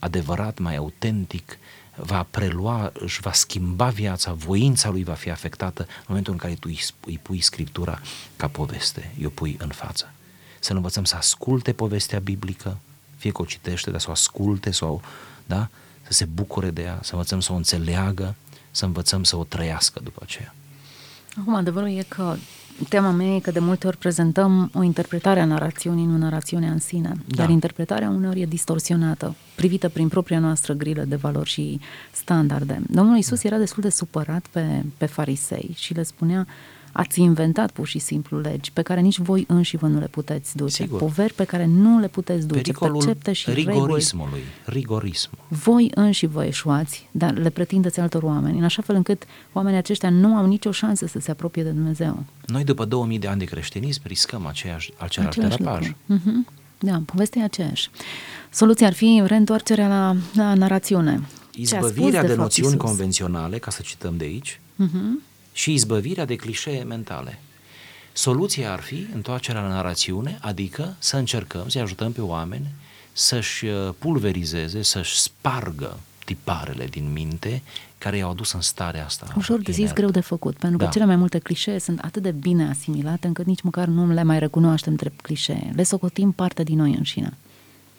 adevărat, 0.05 0.59
mai 0.59 0.77
autentic, 0.77 1.59
va 1.97 2.27
prelua, 2.31 2.93
își 2.95 3.21
va 3.21 3.33
schimba 3.33 3.89
viața, 3.89 4.33
voința 4.33 4.89
lui 4.91 5.05
va 5.05 5.13
fi 5.13 5.31
afectată 5.31 5.83
în 5.83 6.05
momentul 6.07 6.33
în 6.33 6.39
care 6.39 6.55
tu 6.55 6.69
îi, 6.71 6.81
îi 7.07 7.19
pui 7.23 7.41
scriptura 7.41 8.01
ca 8.37 8.49
poveste, 8.49 9.13
îi 9.19 9.27
o 9.27 9.29
pui 9.29 9.57
în 9.59 9.69
față. 9.69 10.13
Să 10.61 10.73
nu 10.73 10.79
învățăm 10.79 11.05
să 11.05 11.17
asculte 11.17 11.73
povestea 11.73 12.19
biblică, 12.19 12.79
fie 13.17 13.31
că 13.31 13.43
o 13.43 13.45
citește, 13.45 13.91
dar 13.91 14.01
să 14.01 14.09
o 14.09 14.13
asculte, 14.13 14.71
să 14.71 14.85
o, 14.85 15.01
da? 15.47 15.69
să 16.03 16.13
se 16.13 16.25
bucure 16.25 16.71
de 16.71 16.83
ea, 16.83 16.99
să 17.03 17.13
învățăm 17.13 17.41
să 17.41 17.53
o 17.53 17.57
înțeleagă, 17.57 18.35
să 18.71 18.85
învățăm 18.85 19.25
să 19.25 19.37
o 19.37 19.45
trăiască 19.45 20.01
după 20.03 20.21
aceea. 20.23 20.55
Acum, 21.41 21.55
adevărul 21.55 21.89
e 21.89 22.05
că 22.09 22.37
Tema 22.89 23.11
mea 23.11 23.35
e 23.35 23.39
că 23.39 23.51
de 23.51 23.59
multe 23.59 23.87
ori 23.87 23.97
prezentăm 23.97 24.71
o 24.75 24.83
interpretare 24.83 25.41
a 25.41 25.45
narațiunii, 25.45 26.05
nu 26.05 26.17
narațiunea 26.17 26.71
în 26.71 26.79
sine. 26.79 27.13
Da. 27.27 27.37
Dar 27.37 27.49
interpretarea 27.51 28.09
uneori 28.09 28.41
e 28.41 28.47
distorsionată, 28.47 29.35
privită 29.55 29.89
prin 29.89 30.09
propria 30.09 30.39
noastră 30.39 30.73
grilă 30.73 31.03
de 31.03 31.17
valori 31.17 31.49
și 31.49 31.81
standarde. 32.13 32.81
Domnul 32.91 33.17
Isus 33.17 33.43
da. 33.43 33.49
era 33.49 33.59
destul 33.59 33.83
de 33.83 33.91
supărat 33.91 34.47
pe, 34.51 34.85
pe 34.97 35.07
farisei 35.07 35.71
și 35.75 35.95
le 35.95 36.03
spunea 36.03 36.47
Ați 36.97 37.21
inventat 37.21 37.71
pur 37.71 37.87
și 37.87 37.99
simplu 37.99 38.41
legi 38.41 38.73
pe 38.73 38.83
care 38.83 39.01
nici 39.01 39.19
voi 39.19 39.45
înși 39.49 39.77
vă 39.77 39.87
nu 39.87 39.99
le 39.99 40.07
puteți 40.07 40.57
duce. 40.57 40.83
Sigur. 40.83 40.99
Poveri 40.99 41.33
pe 41.33 41.45
care 41.45 41.67
nu 41.67 41.99
le 41.99 42.09
puteți 42.09 42.47
duce. 42.47 42.61
Pericolul 42.61 42.97
percepte 42.97 43.33
și 43.33 43.51
rigorismului. 43.51 44.31
Reguli. 44.33 44.79
Rigorismul. 44.79 45.39
Voi 45.49 45.91
înși 45.95 46.27
vă 46.27 46.45
eșuați, 46.45 47.09
dar 47.11 47.37
le 47.37 47.51
pretindeți 47.51 48.01
altor 48.01 48.23
oameni, 48.23 48.59
în 48.59 48.65
așa 48.65 48.83
fel 48.83 48.95
încât 48.95 49.23
oamenii 49.53 49.79
aceștia 49.79 50.11
nu 50.11 50.37
au 50.37 50.47
nicio 50.47 50.73
șansă 50.73 51.07
să 51.07 51.19
se 51.19 51.31
apropie 51.31 51.63
de 51.63 51.71
Dumnezeu. 51.71 52.25
Noi 52.47 52.65
după 52.65 52.85
2000 52.85 53.19
de 53.19 53.27
ani 53.27 53.39
de 53.39 53.45
creștinism 53.45 54.01
riscăm 54.05 54.47
aceeași, 54.47 54.93
același, 54.97 55.39
același 55.39 55.57
terapaj. 55.57 55.89
Uh-huh. 55.89 56.53
Da, 56.79 57.03
povestea 57.05 57.43
e 57.43 57.45
aceeași. 57.45 57.91
Soluția 58.51 58.87
ar 58.87 58.93
fi 58.93 59.23
reîntoarcerea 59.27 59.89
la, 59.89 60.17
la 60.35 60.55
narațiune. 60.55 61.21
Izbăvirea 61.55 62.21
de, 62.21 62.27
de 62.27 62.35
noțiuni 62.35 62.73
Iisus. 62.73 62.89
convenționale, 62.89 63.59
ca 63.59 63.71
să 63.71 63.81
cităm 63.83 64.17
de 64.17 64.25
aici, 64.25 64.61
uh-huh 64.83 65.33
și 65.55 65.73
izbăvirea 65.73 66.25
de 66.25 66.37
clișee 66.37 66.83
mentale. 66.83 67.39
Soluția 68.13 68.73
ar 68.73 68.81
fi 68.81 69.07
întoarcerea 69.15 69.61
la 69.61 69.69
narațiune, 69.69 70.39
adică 70.41 70.97
să 70.99 71.17
încercăm 71.17 71.69
să 71.69 71.79
ajutăm 71.79 72.13
pe 72.13 72.21
oameni 72.21 72.67
să-și 73.13 73.65
uh, 73.65 73.95
pulverizeze, 73.99 74.83
să-și 74.83 75.19
spargă 75.19 75.99
tiparele 76.25 76.87
din 76.87 77.13
minte 77.13 77.63
care 77.99 78.17
i-au 78.17 78.31
adus 78.31 78.53
în 78.53 78.61
starea 78.61 79.05
asta. 79.05 79.27
Ușor 79.37 79.61
de 79.61 79.73
zis, 79.73 79.93
greu 79.93 80.11
de 80.11 80.21
făcut, 80.21 80.57
pentru 80.57 80.79
că 80.79 80.85
da. 80.85 80.91
cele 80.91 81.05
mai 81.05 81.17
multe 81.17 81.39
clișee 81.39 81.79
sunt 81.79 81.99
atât 81.99 82.23
de 82.23 82.31
bine 82.31 82.69
asimilate 82.69 83.27
încât 83.27 83.47
nici 83.47 83.61
măcar 83.61 83.87
nu 83.87 84.13
le 84.13 84.23
mai 84.23 84.39
recunoaștem 84.39 84.95
drept 84.95 85.21
clișee. 85.21 85.73
Le 85.75 85.83
socotim 85.83 86.33
parte 86.33 86.63
din 86.63 86.77
noi 86.77 86.95
înșine. 86.95 87.37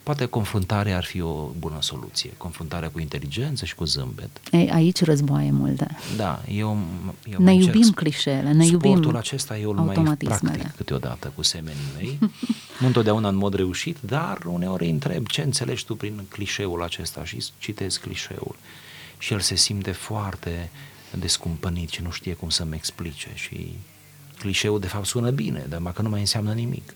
Poate 0.06 0.26
confruntarea 0.26 0.98
ar 0.98 1.04
fi 1.04 1.22
o 1.22 1.50
bună 1.60 1.78
soluție, 1.80 2.32
confruntarea 2.38 2.89
cu 2.89 3.00
inteligență 3.00 3.65
și 3.65 3.76
cu 3.76 3.84
zâmbet. 3.84 4.30
Ei, 4.52 4.72
aici 4.72 5.04
războaie 5.04 5.52
multe. 5.52 5.88
Da, 6.15 6.41
eu, 6.48 6.78
eu 7.32 7.39
Ne 7.39 7.54
iubim 7.54 7.91
clișeele, 7.91 8.52
ne 8.52 8.65
Sportul 8.65 9.04
iubim 9.04 9.15
acesta 9.15 9.58
eu 9.58 9.70
îl 9.70 9.76
mai 9.76 10.18
practic 10.18 10.76
câteodată 10.76 11.32
cu 11.36 11.41
semenii 11.41 11.91
mei. 11.98 12.18
nu 12.80 12.88
întotdeauna 12.91 13.28
în 13.28 13.36
mod 13.36 13.54
reușit, 13.54 13.98
dar 14.00 14.38
uneori 14.46 14.84
îi 14.84 14.89
întreb 14.89 15.28
ce 15.28 15.41
înțelegi 15.41 15.86
tu 15.86 15.96
prin 15.96 16.26
clișeul 16.30 16.84
acesta 16.84 17.24
și 17.24 17.46
citesc 17.58 18.02
clișeul. 18.02 18.56
Și 19.18 19.34
el 19.34 19.39
se 19.39 19.56
simte 19.56 19.91
foarte 19.91 20.70
descumpănit 21.20 21.89
și 21.89 22.02
nu 22.02 22.12
știe 22.12 22.34
cum 22.34 22.50
să-mi 22.50 22.76
explice 22.76 23.30
și 23.34 23.76
clișeul 24.39 24.80
de 24.80 24.88
fapt 24.88 25.06
sună 25.06 25.30
bine, 25.30 25.65
dar 25.70 25.94
că 25.94 26.02
nu 26.02 26.10
mai 26.10 26.20
înseamnă 26.20 26.54
nimic. 26.54 26.94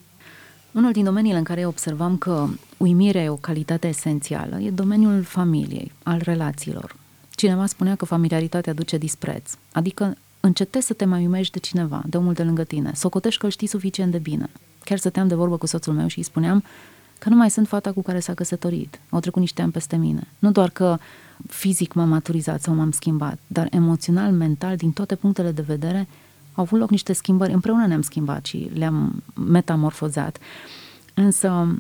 Unul 0.71 0.91
din 0.91 1.03
domeniile 1.03 1.38
în 1.38 1.43
care 1.43 1.65
observam 1.65 2.17
că 2.17 2.47
uimirea 2.77 3.23
e 3.23 3.29
o 3.29 3.36
calitate 3.36 3.88
esențială 3.88 4.60
e 4.60 4.69
domeniul 4.69 5.23
familiei, 5.23 5.91
al 6.03 6.21
relațiilor. 6.23 6.95
Cineva 7.29 7.65
spunea 7.65 7.95
că 7.95 8.05
familiaritatea 8.05 8.73
duce 8.73 8.97
dispreț, 8.97 9.51
adică 9.71 10.17
încetezi 10.39 10.86
să 10.86 10.93
te 10.93 11.05
mai 11.05 11.19
uimești 11.19 11.53
de 11.53 11.60
cineva, 11.60 12.03
de 12.05 12.17
omul 12.17 12.34
de 12.34 12.43
lângă 12.43 12.63
tine, 12.63 12.91
să 12.93 13.05
o 13.05 13.10
cotești 13.10 13.39
că 13.39 13.45
îl 13.45 13.51
știi 13.51 13.67
suficient 13.67 14.12
de 14.12 14.17
bine. 14.17 14.49
Chiar 14.84 14.97
stăteam 14.97 15.27
de 15.27 15.36
vorbă 15.36 15.58
cu 15.58 15.65
soțul 15.65 15.93
meu 15.93 16.08
și 16.08 16.17
îi 16.17 16.23
spuneam 16.23 16.63
că 17.19 17.29
nu 17.29 17.36
mai 17.36 17.49
sunt 17.49 17.67
fata 17.67 17.91
cu 17.91 18.01
care 18.01 18.19
s-a 18.19 18.34
căsătorit. 18.34 18.99
Au 19.10 19.19
trecut 19.19 19.41
niște 19.41 19.62
ani 19.62 19.71
peste 19.71 19.95
mine. 19.95 20.27
Nu 20.39 20.51
doar 20.51 20.69
că 20.69 20.97
fizic 21.47 21.93
m-am 21.93 22.10
maturizat 22.10 22.62
sau 22.62 22.73
m-am 22.73 22.91
schimbat, 22.91 23.39
dar 23.47 23.67
emoțional, 23.71 24.32
mental, 24.32 24.75
din 24.75 24.91
toate 24.91 25.15
punctele 25.15 25.51
de 25.51 25.62
vedere, 25.62 26.08
au 26.60 26.65
avut 26.65 26.80
loc 26.80 26.89
niște 26.89 27.13
schimbări, 27.13 27.54
împreună 27.54 27.86
ne-am 27.86 28.02
schimbat 28.02 28.45
și 28.45 28.69
le-am 28.74 29.24
metamorfozat. 29.34 30.38
Însă, 31.13 31.76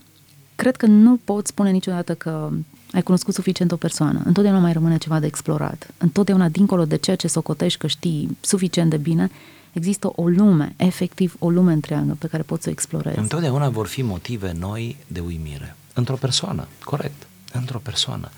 cred 0.55 0.75
că 0.75 0.85
nu 0.85 1.19
pot 1.23 1.47
spune 1.47 1.71
niciodată 1.71 2.15
că 2.15 2.49
ai 2.91 3.01
cunoscut 3.01 3.33
suficient 3.33 3.71
o 3.71 3.75
persoană. 3.75 4.21
Întotdeauna 4.25 4.59
mai 4.61 4.73
rămâne 4.73 4.97
ceva 4.97 5.19
de 5.19 5.25
explorat. 5.25 5.93
Întotdeauna, 5.97 6.49
dincolo 6.49 6.85
de 6.85 6.95
ceea 6.95 7.15
ce 7.15 7.27
socotești 7.27 7.79
că 7.79 7.87
știi 7.87 8.37
suficient 8.41 8.89
de 8.89 8.97
bine, 8.97 9.31
există 9.71 10.11
o 10.15 10.27
lume, 10.27 10.73
efectiv 10.77 11.35
o 11.39 11.49
lume 11.49 11.73
întreagă 11.73 12.15
pe 12.19 12.27
care 12.27 12.43
poți 12.43 12.63
să 12.63 12.69
o 12.69 12.71
explorezi. 12.71 13.19
Întotdeauna 13.19 13.69
vor 13.69 13.87
fi 13.87 14.01
motive 14.01 14.55
noi 14.59 14.97
de 15.07 15.19
uimire. 15.19 15.75
Într-o 15.93 16.15
persoană, 16.15 16.67
corect, 16.83 17.27
într-o 17.53 17.79
persoană. 17.79 18.29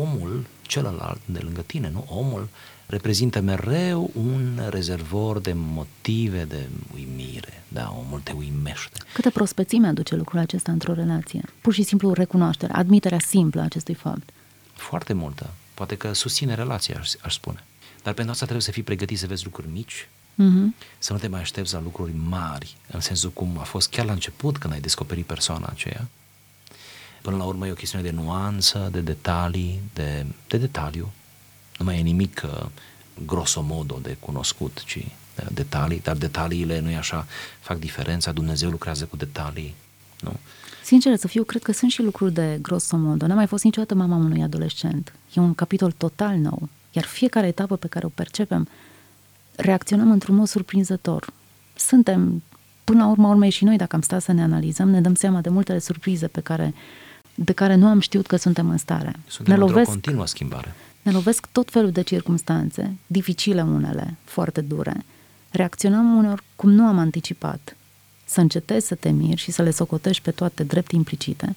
Omul 0.00 0.46
celălalt 0.62 1.20
de 1.24 1.38
lângă 1.42 1.60
tine, 1.60 1.90
nu? 1.90 2.04
Omul 2.08 2.48
reprezintă 2.86 3.40
mereu 3.40 4.10
un 4.14 4.60
rezervor 4.68 5.38
de 5.40 5.52
motive 5.54 6.44
de 6.44 6.68
uimire. 6.94 7.62
Da, 7.68 7.94
omul 7.98 8.20
te 8.20 8.32
uimește. 8.32 8.98
Câtă 9.12 9.30
prospețime 9.30 9.86
aduce 9.86 10.14
lucrul 10.14 10.38
acesta 10.38 10.72
într-o 10.72 10.92
relație? 10.92 11.44
Pur 11.60 11.72
și 11.72 11.82
simplu 11.82 12.12
recunoaștere, 12.12 12.72
admiterea 12.72 13.18
simplă 13.18 13.60
a 13.60 13.64
acestui 13.64 13.94
fapt. 13.94 14.30
Foarte 14.72 15.12
multă. 15.12 15.50
Poate 15.74 15.96
că 15.96 16.12
susține 16.12 16.54
relația, 16.54 16.96
aș, 16.98 17.10
aș 17.22 17.34
spune. 17.34 17.64
Dar 18.02 18.12
pentru 18.12 18.32
asta 18.32 18.44
trebuie 18.44 18.64
să 18.64 18.70
fii 18.70 18.82
pregătit 18.82 19.18
să 19.18 19.26
vezi 19.26 19.44
lucruri 19.44 19.68
mici, 19.72 20.08
uh-huh. 20.32 20.86
să 20.98 21.12
nu 21.12 21.18
te 21.18 21.28
mai 21.28 21.40
aștepți 21.40 21.72
la 21.72 21.80
lucruri 21.80 22.12
mari, 22.28 22.76
în 22.90 23.00
sensul 23.00 23.30
cum 23.30 23.58
a 23.58 23.62
fost 23.62 23.90
chiar 23.90 24.04
la 24.04 24.12
început 24.12 24.58
când 24.58 24.72
ai 24.72 24.80
descoperit 24.80 25.26
persoana 25.26 25.68
aceea. 25.70 26.08
Până 27.24 27.36
la 27.36 27.44
urmă 27.44 27.66
e 27.66 27.70
o 27.70 27.74
chestiune 27.74 28.04
de 28.04 28.10
nuanță, 28.10 28.88
de 28.92 29.00
detalii, 29.00 29.80
de, 29.94 30.26
de 30.48 30.56
detaliu, 30.56 31.12
nu 31.78 31.84
mai 31.84 31.98
e 31.98 32.02
nimic 32.02 32.42
uh, 32.44 32.66
grosomodo 33.26 33.98
de 34.02 34.16
cunoscut, 34.20 34.82
ci 34.84 34.96
uh, 34.96 35.46
detalii, 35.52 36.00
dar 36.00 36.16
detaliile, 36.16 36.80
nu 36.80 36.90
e 36.90 36.96
așa, 36.96 37.26
fac 37.60 37.78
diferența, 37.78 38.32
Dumnezeu 38.32 38.70
lucrează 38.70 39.04
cu 39.04 39.16
detalii, 39.16 39.74
nu? 40.20 40.32
Sincer 40.82 41.16
să 41.16 41.28
fiu, 41.28 41.42
cred 41.44 41.62
că 41.62 41.72
sunt 41.72 41.90
și 41.90 42.02
lucruri 42.02 42.32
de 42.32 42.58
grosomodo. 42.62 43.26
N-am 43.26 43.36
mai 43.36 43.46
fost 43.46 43.64
niciodată 43.64 43.94
mama 43.94 44.16
unui 44.16 44.42
adolescent. 44.42 45.12
E 45.34 45.40
un 45.40 45.54
capitol 45.54 45.92
total 45.92 46.36
nou. 46.36 46.68
Iar 46.92 47.04
fiecare 47.04 47.46
etapă 47.46 47.76
pe 47.76 47.86
care 47.86 48.06
o 48.06 48.08
percepem, 48.08 48.68
reacționăm 49.56 50.10
într-un 50.10 50.34
mod 50.34 50.46
surprinzător. 50.46 51.32
Suntem, 51.74 52.42
până 52.84 52.98
la 52.98 53.10
urma 53.10 53.28
urmei 53.28 53.50
și 53.50 53.64
noi, 53.64 53.76
dacă 53.76 53.96
am 53.96 54.02
stat 54.02 54.22
să 54.22 54.32
ne 54.32 54.42
analizăm, 54.42 54.88
ne 54.88 55.00
dăm 55.00 55.14
seama 55.14 55.40
de 55.40 55.48
multele 55.48 55.78
surprize 55.78 56.26
pe 56.26 56.40
care, 56.40 56.74
de 57.34 57.52
care 57.52 57.74
nu 57.74 57.86
am 57.86 58.00
știut 58.00 58.26
că 58.26 58.36
suntem 58.36 58.70
în 58.70 58.76
stare. 58.76 59.12
Suntem 59.26 59.54
ne 59.54 59.60
lovesc, 59.60 59.88
continuă 59.88 60.26
schimbare. 60.26 60.74
Ne 61.02 61.12
lovesc 61.12 61.46
tot 61.52 61.70
felul 61.70 61.90
de 61.90 62.02
circumstanțe, 62.02 62.96
dificile 63.06 63.62
unele, 63.62 64.16
foarte 64.24 64.60
dure. 64.60 65.04
Reacționăm 65.50 66.16
uneori 66.16 66.42
cum 66.56 66.70
nu 66.70 66.86
am 66.86 66.98
anticipat. 66.98 67.76
Să 68.24 68.40
încetezi 68.40 68.86
să 68.86 68.94
te 68.94 69.10
miri 69.10 69.40
și 69.40 69.50
să 69.50 69.62
le 69.62 69.70
socotești 69.70 70.22
pe 70.22 70.30
toate 70.30 70.62
drept 70.62 70.90
implicite 70.92 71.56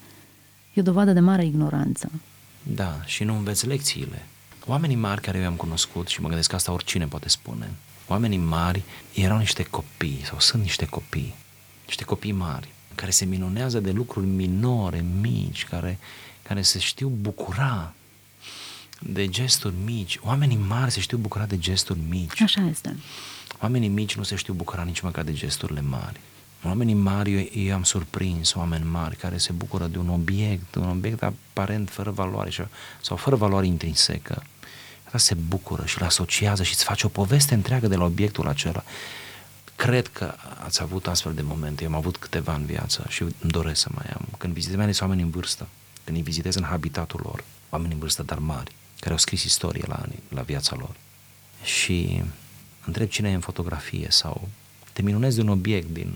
e 0.73 0.79
o 0.79 0.83
dovadă 0.83 1.13
de 1.13 1.19
mare 1.19 1.45
ignoranță. 1.45 2.11
Da, 2.63 2.99
și 3.05 3.23
nu 3.23 3.35
înveți 3.35 3.67
lecțiile. 3.67 4.25
Oamenii 4.65 4.95
mari 4.95 5.21
care 5.21 5.37
eu 5.37 5.45
am 5.45 5.53
cunoscut, 5.53 6.07
și 6.07 6.21
mă 6.21 6.27
gândesc 6.27 6.49
că 6.49 6.55
asta 6.55 6.71
oricine 6.71 7.05
poate 7.05 7.29
spune, 7.29 7.69
Oamenii 8.07 8.37
mari 8.37 8.83
erau 9.13 9.37
niște 9.37 9.63
copii 9.63 10.21
sau 10.25 10.39
sunt 10.39 10.61
niște 10.61 10.85
copii, 10.85 11.35
niște 11.85 12.03
copii 12.03 12.31
mari, 12.31 12.67
care 12.97 13.11
se 13.11 13.25
minunează 13.25 13.79
de 13.79 13.91
lucruri 13.91 14.25
minore, 14.25 15.05
mici, 15.21 15.65
care, 15.65 15.97
care 16.41 16.61
se 16.61 16.79
știu 16.79 17.07
bucura 17.07 17.93
de 18.99 19.27
gesturi 19.27 19.73
mici. 19.83 20.19
Oamenii 20.21 20.57
mari 20.57 20.91
se 20.91 20.99
știu 20.99 21.17
bucura 21.17 21.45
de 21.45 21.57
gesturi 21.57 21.99
mici. 22.09 22.41
Așa 22.41 22.67
este. 22.69 22.95
Oamenii 23.61 23.87
mici 23.87 24.15
nu 24.15 24.23
se 24.23 24.35
știu 24.35 24.53
bucura 24.53 24.83
nici 24.83 24.99
măcar 24.99 25.23
de 25.23 25.33
gesturile 25.33 25.81
mari. 25.81 26.19
Oamenii 26.63 26.93
mari, 26.93 27.33
eu, 27.33 27.63
eu 27.63 27.75
am 27.75 27.83
surprins 27.83 28.53
oameni 28.53 28.85
mari 28.85 29.15
care 29.15 29.37
se 29.37 29.51
bucură 29.51 29.85
de 29.85 29.97
un 29.97 30.09
obiect, 30.09 30.75
un 30.75 30.89
obiect 30.89 31.23
aparent 31.23 31.89
fără 31.89 32.11
valoare 32.11 32.51
sau 33.01 33.17
fără 33.17 33.35
valoare 33.35 33.65
intrinsecă. 33.65 34.43
Asta 35.03 35.17
se 35.17 35.33
bucură 35.33 35.85
și 35.85 35.97
îl 35.99 36.05
asociază 36.05 36.63
și 36.63 36.73
îți 36.73 36.83
face 36.83 37.05
o 37.05 37.09
poveste 37.09 37.53
întreagă 37.53 37.87
de 37.87 37.95
la 37.95 38.03
obiectul 38.03 38.47
acela. 38.47 38.83
Cred 39.77 40.07
că 40.07 40.35
ați 40.63 40.81
avut 40.81 41.07
astfel 41.07 41.33
de 41.33 41.41
momente, 41.41 41.83
eu 41.83 41.89
am 41.89 41.95
avut 41.95 42.17
câteva 42.17 42.55
în 42.55 42.65
viață 42.65 43.05
și 43.09 43.21
îmi 43.21 43.33
doresc 43.39 43.81
să 43.81 43.89
mai 43.91 44.05
am. 44.13 44.27
Când 44.37 44.53
vizitez 44.53 44.75
mai 44.75 44.91
oameni 44.99 45.21
în 45.21 45.29
vârstă, 45.29 45.67
când 46.03 46.17
îi 46.17 46.23
vizitez 46.23 46.55
în 46.55 46.63
habitatul 46.63 47.19
lor, 47.23 47.43
oameni 47.69 47.93
în 47.93 47.99
vârstă, 47.99 48.23
dar 48.23 48.37
mari, 48.37 48.71
care 48.99 49.11
au 49.11 49.17
scris 49.17 49.43
istorie 49.43 49.83
la, 49.87 50.05
la 50.29 50.41
viața 50.41 50.75
lor. 50.75 50.95
Și 51.63 52.23
întreb 52.85 53.07
cine 53.07 53.29
e 53.29 53.33
în 53.33 53.39
fotografie 53.39 54.07
sau 54.09 54.49
te 54.93 55.01
minunezi 55.01 55.35
de 55.35 55.41
un 55.41 55.49
obiect 55.49 55.89
din 55.89 56.13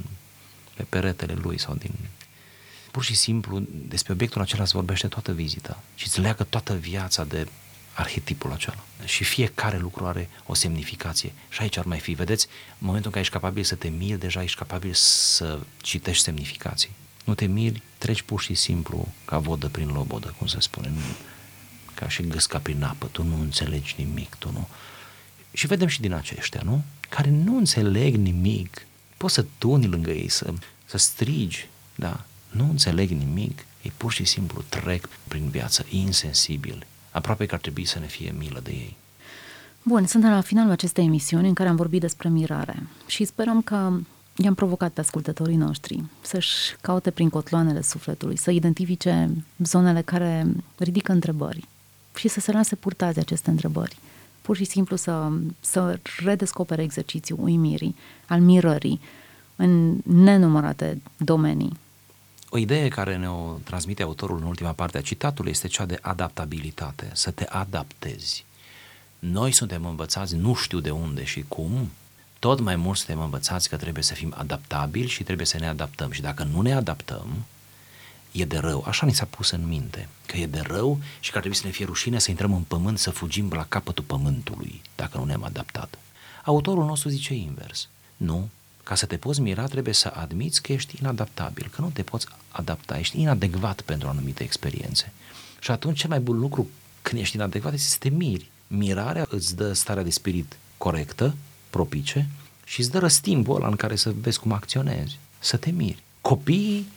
pe 0.73 0.83
peretele 0.83 1.33
lui 1.33 1.59
sau 1.59 1.75
din... 1.75 1.93
Pur 2.91 3.03
și 3.03 3.15
simplu, 3.15 3.63
despre 3.87 4.13
obiectul 4.13 4.41
acela 4.41 4.65
se 4.65 4.71
vorbește 4.75 5.07
toată 5.07 5.31
vizita 5.31 5.83
și 5.95 6.07
îți 6.07 6.19
leagă 6.19 6.43
toată 6.43 6.73
viața 6.73 7.23
de 7.23 7.47
arhetipul 7.93 8.51
acela. 8.51 8.83
Și 9.05 9.23
fiecare 9.23 9.77
lucru 9.77 10.05
are 10.05 10.29
o 10.45 10.53
semnificație. 10.53 11.31
Și 11.49 11.61
aici 11.61 11.77
ar 11.77 11.85
mai 11.85 11.99
fi, 11.99 12.13
vedeți, 12.13 12.47
în 12.69 12.85
momentul 12.85 13.05
în 13.05 13.11
care 13.11 13.19
ești 13.19 13.33
capabil 13.33 13.63
să 13.63 13.75
te 13.75 13.87
miri, 13.87 14.19
deja 14.19 14.43
ești 14.43 14.57
capabil 14.57 14.91
să 14.93 15.59
citești 15.81 16.23
semnificații. 16.23 16.89
Nu 17.23 17.33
te 17.33 17.45
miri, 17.45 17.81
treci 17.97 18.21
pur 18.21 18.41
și 18.41 18.53
simplu 18.53 19.07
ca 19.25 19.37
vodă 19.37 19.67
prin 19.67 19.87
lobodă, 19.87 20.35
cum 20.37 20.47
se 20.47 20.59
spune, 20.59 20.89
nu, 20.93 21.01
ca 21.93 22.09
și 22.09 22.27
gâsca 22.27 22.59
prin 22.59 22.83
apă, 22.83 23.05
tu 23.11 23.23
nu 23.23 23.39
înțelegi 23.39 23.95
nimic, 23.97 24.35
tu 24.35 24.51
nu... 24.51 24.67
Și 25.53 25.67
vedem 25.67 25.87
și 25.87 26.01
din 26.01 26.13
aceștia, 26.13 26.61
nu? 26.63 26.83
Care 27.09 27.29
nu 27.29 27.57
înțeleg 27.57 28.15
nimic. 28.15 28.85
Poți 29.17 29.33
să 29.33 29.45
tuni 29.57 29.87
lângă 29.87 30.11
ei, 30.11 30.29
să, 30.29 30.53
să 30.85 30.97
strigi, 30.97 31.67
da? 31.95 32.25
Nu 32.49 32.69
înțeleg 32.69 33.09
nimic, 33.09 33.65
ei 33.81 33.91
pur 33.97 34.11
și 34.11 34.25
simplu 34.25 34.63
trec 34.69 35.09
prin 35.27 35.49
viață 35.49 35.85
insensibil. 35.89 36.85
Aproape 37.11 37.45
că 37.45 37.55
ar 37.55 37.61
trebui 37.61 37.85
să 37.85 37.99
ne 37.99 38.05
fie 38.05 38.33
milă 38.37 38.59
de 38.63 38.71
ei. 38.71 38.97
Bun, 39.83 40.05
suntem 40.05 40.29
la 40.29 40.41
finalul 40.41 40.71
acestei 40.71 41.05
emisiuni 41.05 41.47
în 41.47 41.53
care 41.53 41.69
am 41.69 41.75
vorbit 41.75 42.01
despre 42.01 42.29
mirare 42.29 42.83
și 43.05 43.25
sperăm 43.25 43.61
că 43.61 43.91
i-am 44.35 44.53
provocat 44.53 44.91
pe 44.91 44.99
ascultătorii 44.99 45.55
noștri 45.55 46.03
să-și 46.21 46.75
caute 46.81 47.11
prin 47.11 47.29
cotloanele 47.29 47.81
sufletului, 47.81 48.37
să 48.37 48.51
identifice 48.51 49.29
zonele 49.57 50.01
care 50.01 50.47
ridică 50.77 51.11
întrebări 51.11 51.67
și 52.15 52.27
să 52.27 52.39
se 52.39 52.51
lase 52.51 52.75
purtați 52.75 53.19
aceste 53.19 53.49
întrebări. 53.49 53.97
Pur 54.41 54.55
și 54.55 54.63
simplu 54.63 54.95
să, 54.95 55.29
să 55.59 55.99
redescopere 56.23 56.81
exercițiul 56.81 57.39
uimirii, 57.41 57.95
al 58.27 58.41
mirării, 58.41 59.01
în 59.55 59.97
nenumărate 60.03 61.01
domenii. 61.17 61.77
O 62.53 62.57
idee 62.57 62.87
care 62.87 63.17
ne-o 63.17 63.53
transmite 63.63 64.03
autorul 64.03 64.37
în 64.37 64.43
ultima 64.43 64.71
parte 64.71 64.97
a 64.97 65.01
citatului 65.01 65.51
este 65.51 65.67
cea 65.67 65.85
de 65.85 65.99
adaptabilitate, 66.01 67.09
să 67.13 67.31
te 67.31 67.45
adaptezi. 67.45 68.45
Noi 69.19 69.51
suntem 69.51 69.85
învățați, 69.85 70.35
nu 70.35 70.53
știu 70.53 70.79
de 70.79 70.89
unde 70.89 71.23
și 71.23 71.45
cum, 71.47 71.91
tot 72.39 72.59
mai 72.59 72.75
mult 72.75 72.97
suntem 72.97 73.19
învățați 73.19 73.69
că 73.69 73.77
trebuie 73.77 74.03
să 74.03 74.13
fim 74.13 74.33
adaptabili 74.37 75.07
și 75.07 75.23
trebuie 75.23 75.45
să 75.45 75.57
ne 75.57 75.67
adaptăm. 75.67 76.11
Și 76.11 76.21
dacă 76.21 76.43
nu 76.43 76.61
ne 76.61 76.73
adaptăm, 76.73 77.45
e 78.31 78.45
de 78.45 78.57
rău. 78.57 78.83
Așa 78.87 79.05
ni 79.05 79.13
s-a 79.13 79.25
pus 79.25 79.49
în 79.49 79.67
minte, 79.67 80.07
că 80.25 80.37
e 80.37 80.45
de 80.45 80.59
rău 80.59 80.99
și 81.19 81.29
că 81.31 81.35
ar 81.35 81.43
trebui 81.43 81.57
să 81.57 81.65
ne 81.65 81.71
fie 81.71 81.85
rușine 81.85 82.19
să 82.19 82.29
intrăm 82.29 82.53
în 82.53 82.61
pământ, 82.61 82.99
să 82.99 83.11
fugim 83.11 83.51
la 83.51 83.65
capătul 83.65 84.03
pământului, 84.03 84.81
dacă 84.95 85.17
nu 85.17 85.23
ne-am 85.23 85.43
adaptat. 85.43 85.97
Autorul 86.43 86.85
nostru 86.85 87.09
zice 87.09 87.33
invers. 87.33 87.87
Nu, 88.17 88.49
ca 88.83 88.95
să 88.95 89.05
te 89.05 89.17
poți 89.17 89.41
mira, 89.41 89.65
trebuie 89.65 89.93
să 89.93 90.11
admiți 90.15 90.61
că 90.61 90.71
ești 90.71 90.95
inadaptabil, 90.99 91.69
că 91.75 91.81
nu 91.81 91.89
te 91.89 92.03
poți 92.03 92.27
adapta, 92.49 92.99
ești 92.99 93.19
inadecvat 93.21 93.81
pentru 93.81 94.07
anumite 94.07 94.43
experiențe. 94.43 95.11
Și 95.59 95.71
atunci 95.71 95.99
cel 95.99 96.09
mai 96.09 96.19
bun 96.19 96.39
lucru 96.39 96.69
când 97.01 97.21
ești 97.21 97.35
inadecvat 97.35 97.73
este 97.73 97.89
să 97.89 97.97
te 97.99 98.09
miri. 98.09 98.49
Mirarea 98.67 99.25
îți 99.29 99.55
dă 99.55 99.73
starea 99.73 100.03
de 100.03 100.09
spirit 100.09 100.57
corectă, 100.77 101.35
propice 101.69 102.27
și 102.65 102.79
îți 102.79 102.91
dă 102.91 102.99
răstimbul 102.99 103.55
ăla 103.55 103.67
în 103.67 103.75
care 103.75 103.95
să 103.95 104.13
vezi 104.21 104.39
cum 104.39 104.51
acționezi, 104.51 105.17
să 105.39 105.57
te 105.57 105.71
miri. 105.71 106.03
Copiii, 106.21 106.87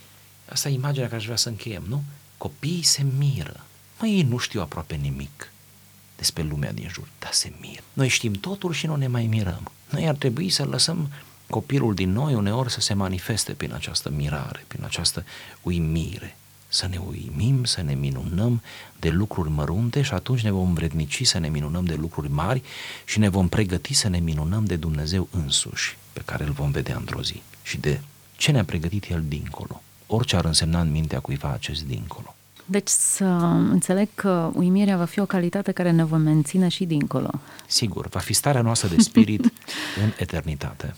asta 0.49 0.69
e 0.69 0.73
imaginea 0.73 1.07
care 1.07 1.19
aș 1.19 1.25
vrea 1.25 1.37
să 1.37 1.49
încheiem, 1.49 1.83
nu? 1.89 2.03
Copiii 2.37 2.83
se 2.83 3.07
miră. 3.19 3.65
Măi, 4.01 4.15
ei 4.15 4.23
nu 4.23 4.39
știu 4.39 4.61
aproape 4.61 4.95
nimic 4.95 5.53
despre 6.17 6.43
lumea 6.43 6.73
din 6.73 6.89
jur, 6.89 7.09
dar 7.19 7.33
se 7.33 7.53
miră. 7.61 7.83
Noi 7.93 8.09
știm 8.09 8.33
totul 8.33 8.73
și 8.73 8.87
nu 8.87 8.97
ne 8.97 9.07
mai 9.07 9.27
mirăm. 9.27 9.71
Noi 9.91 10.09
ar 10.09 10.15
trebui 10.15 10.51
să 10.51 10.65
lăsăm 10.65 11.11
copilul 11.51 11.95
din 11.95 12.13
noi 12.13 12.35
uneori 12.35 12.71
să 12.71 12.81
se 12.81 12.95
manifeste 12.95 13.53
prin 13.53 13.73
această 13.75 14.11
mirare, 14.17 14.65
prin 14.67 14.85
această 14.85 15.25
uimire. 15.63 16.37
Să 16.69 16.87
ne 16.87 16.97
uimim, 17.09 17.65
să 17.65 17.83
ne 17.83 17.95
minunăm 17.95 18.63
de 18.99 19.09
lucruri 19.09 19.51
mărunte 19.51 20.03
și 20.03 20.13
atunci 20.13 20.41
ne 20.41 20.51
vom 20.51 20.73
vrednici 20.73 21.27
să 21.27 21.39
ne 21.39 21.49
minunăm 21.49 21.85
de 21.85 21.95
lucruri 21.95 22.31
mari 22.31 22.63
și 23.05 23.19
ne 23.19 23.29
vom 23.29 23.49
pregăti 23.49 23.95
să 23.95 24.09
ne 24.09 24.19
minunăm 24.19 24.65
de 24.65 24.77
Dumnezeu 24.77 25.29
însuși, 25.31 25.97
pe 26.13 26.23
care 26.25 26.45
îl 26.45 26.53
vom 26.53 26.71
vedea 26.71 26.97
într-o 26.97 27.23
zi 27.23 27.43
și 27.63 27.79
de 27.79 28.01
ce 28.37 28.51
ne-a 28.51 28.65
pregătit 28.65 29.11
El 29.11 29.25
dincolo. 29.29 29.83
Orice 30.07 30.37
ar 30.37 30.45
însemna 30.45 30.81
în 30.81 30.91
mintea 30.91 31.21
cuiva 31.21 31.53
acest 31.53 31.83
dincolo. 31.83 32.35
Deci 32.65 32.89
să 32.89 33.25
înțeleg 33.71 34.09
că 34.15 34.51
uimirea 34.55 34.97
va 34.97 35.05
fi 35.05 35.21
o 35.21 35.27
calitate 35.27 35.73
care 35.73 35.91
ne 35.91 36.05
va 36.05 36.17
menține 36.17 36.69
și 36.69 36.85
dincolo. 36.85 37.31
Sigur, 37.67 38.09
va 38.09 38.21
fi 38.21 38.33
starea 38.33 38.61
noastră 38.61 38.89
de 38.89 39.01
spirit 39.01 39.45
în 40.03 40.13
eternitate. 40.19 40.95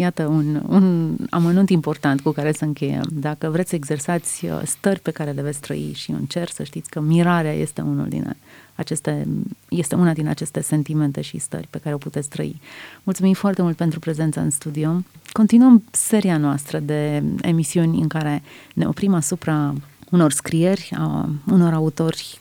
Iată 0.00 0.26
un, 0.26 0.62
un 0.68 1.16
amănunt 1.30 1.70
important 1.70 2.20
cu 2.20 2.30
care 2.30 2.52
să 2.52 2.64
încheiem. 2.64 3.08
Dacă 3.12 3.48
vreți 3.48 3.68
să 3.68 3.74
exersați 3.74 4.44
uh, 4.44 4.60
stări 4.64 5.00
pe 5.00 5.10
care 5.10 5.30
le 5.30 5.42
veți 5.42 5.60
trăi 5.60 5.92
și 5.94 6.10
în 6.10 6.24
cer, 6.24 6.48
să 6.48 6.62
știți 6.62 6.90
că 6.90 7.00
mirarea 7.00 7.52
este 7.52 7.80
unul 7.80 8.08
din 8.08 8.36
aceste, 8.74 9.26
este 9.68 9.94
una 9.94 10.12
din 10.12 10.28
aceste 10.28 10.60
sentimente 10.60 11.20
și 11.20 11.38
stări 11.38 11.66
pe 11.70 11.78
care 11.78 11.94
o 11.94 11.98
puteți 11.98 12.28
trăi. 12.28 12.60
Mulțumim 13.02 13.32
foarte 13.32 13.62
mult 13.62 13.76
pentru 13.76 13.98
prezența 13.98 14.40
în 14.40 14.50
studio. 14.50 15.02
Continuăm 15.32 15.84
seria 15.90 16.36
noastră 16.36 16.78
de 16.78 17.22
emisiuni 17.40 18.00
în 18.00 18.08
care 18.08 18.42
ne 18.74 18.86
oprim 18.86 19.14
asupra 19.14 19.74
unor 20.10 20.32
scrieri, 20.32 20.90
a 20.98 21.28
unor 21.50 21.72
autori 21.72 22.40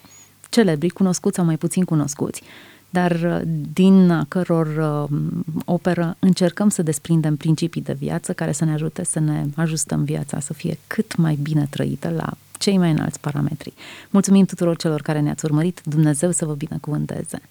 celebri, 0.50 0.90
cunoscuți 0.90 1.36
sau 1.36 1.46
mai 1.46 1.58
puțin 1.58 1.84
cunoscuți, 1.84 2.42
dar 2.90 3.12
uh, 3.12 3.42
din 3.74 4.10
a 4.12 4.26
căror 4.28 4.68
uh, 5.10 5.18
operă 5.66 6.16
încercăm 6.20 6.70
să 6.70 6.82
desprindem 6.82 7.36
principii 7.36 7.82
de 7.82 7.94
viață 7.94 8.34
care 8.34 8.52
să 8.52 8.66
ne 8.66 8.72
ajute 8.72 9.04
să 9.04 9.20
ne 9.20 9.46
ajustăm 9.56 10.04
viața 10.04 10.40
să 10.40 10.54
fie 10.54 10.78
cât 10.88 11.16
mai 11.16 11.38
bine 11.42 11.68
trăită 11.70 12.10
la 12.10 12.30
cei 12.58 12.78
mai 12.78 12.92
înalți 12.92 13.20
parametri. 13.20 13.74
Mulțumim 14.10 14.46
tuturor 14.46 14.78
celor 14.78 15.02
care 15.02 15.20
ne-ați 15.20 15.46
urmărit, 15.46 15.82
Dumnezeu 15.84 16.32
să 16.32 16.46
vă 16.46 16.54
binecuvânteze! 16.54 17.42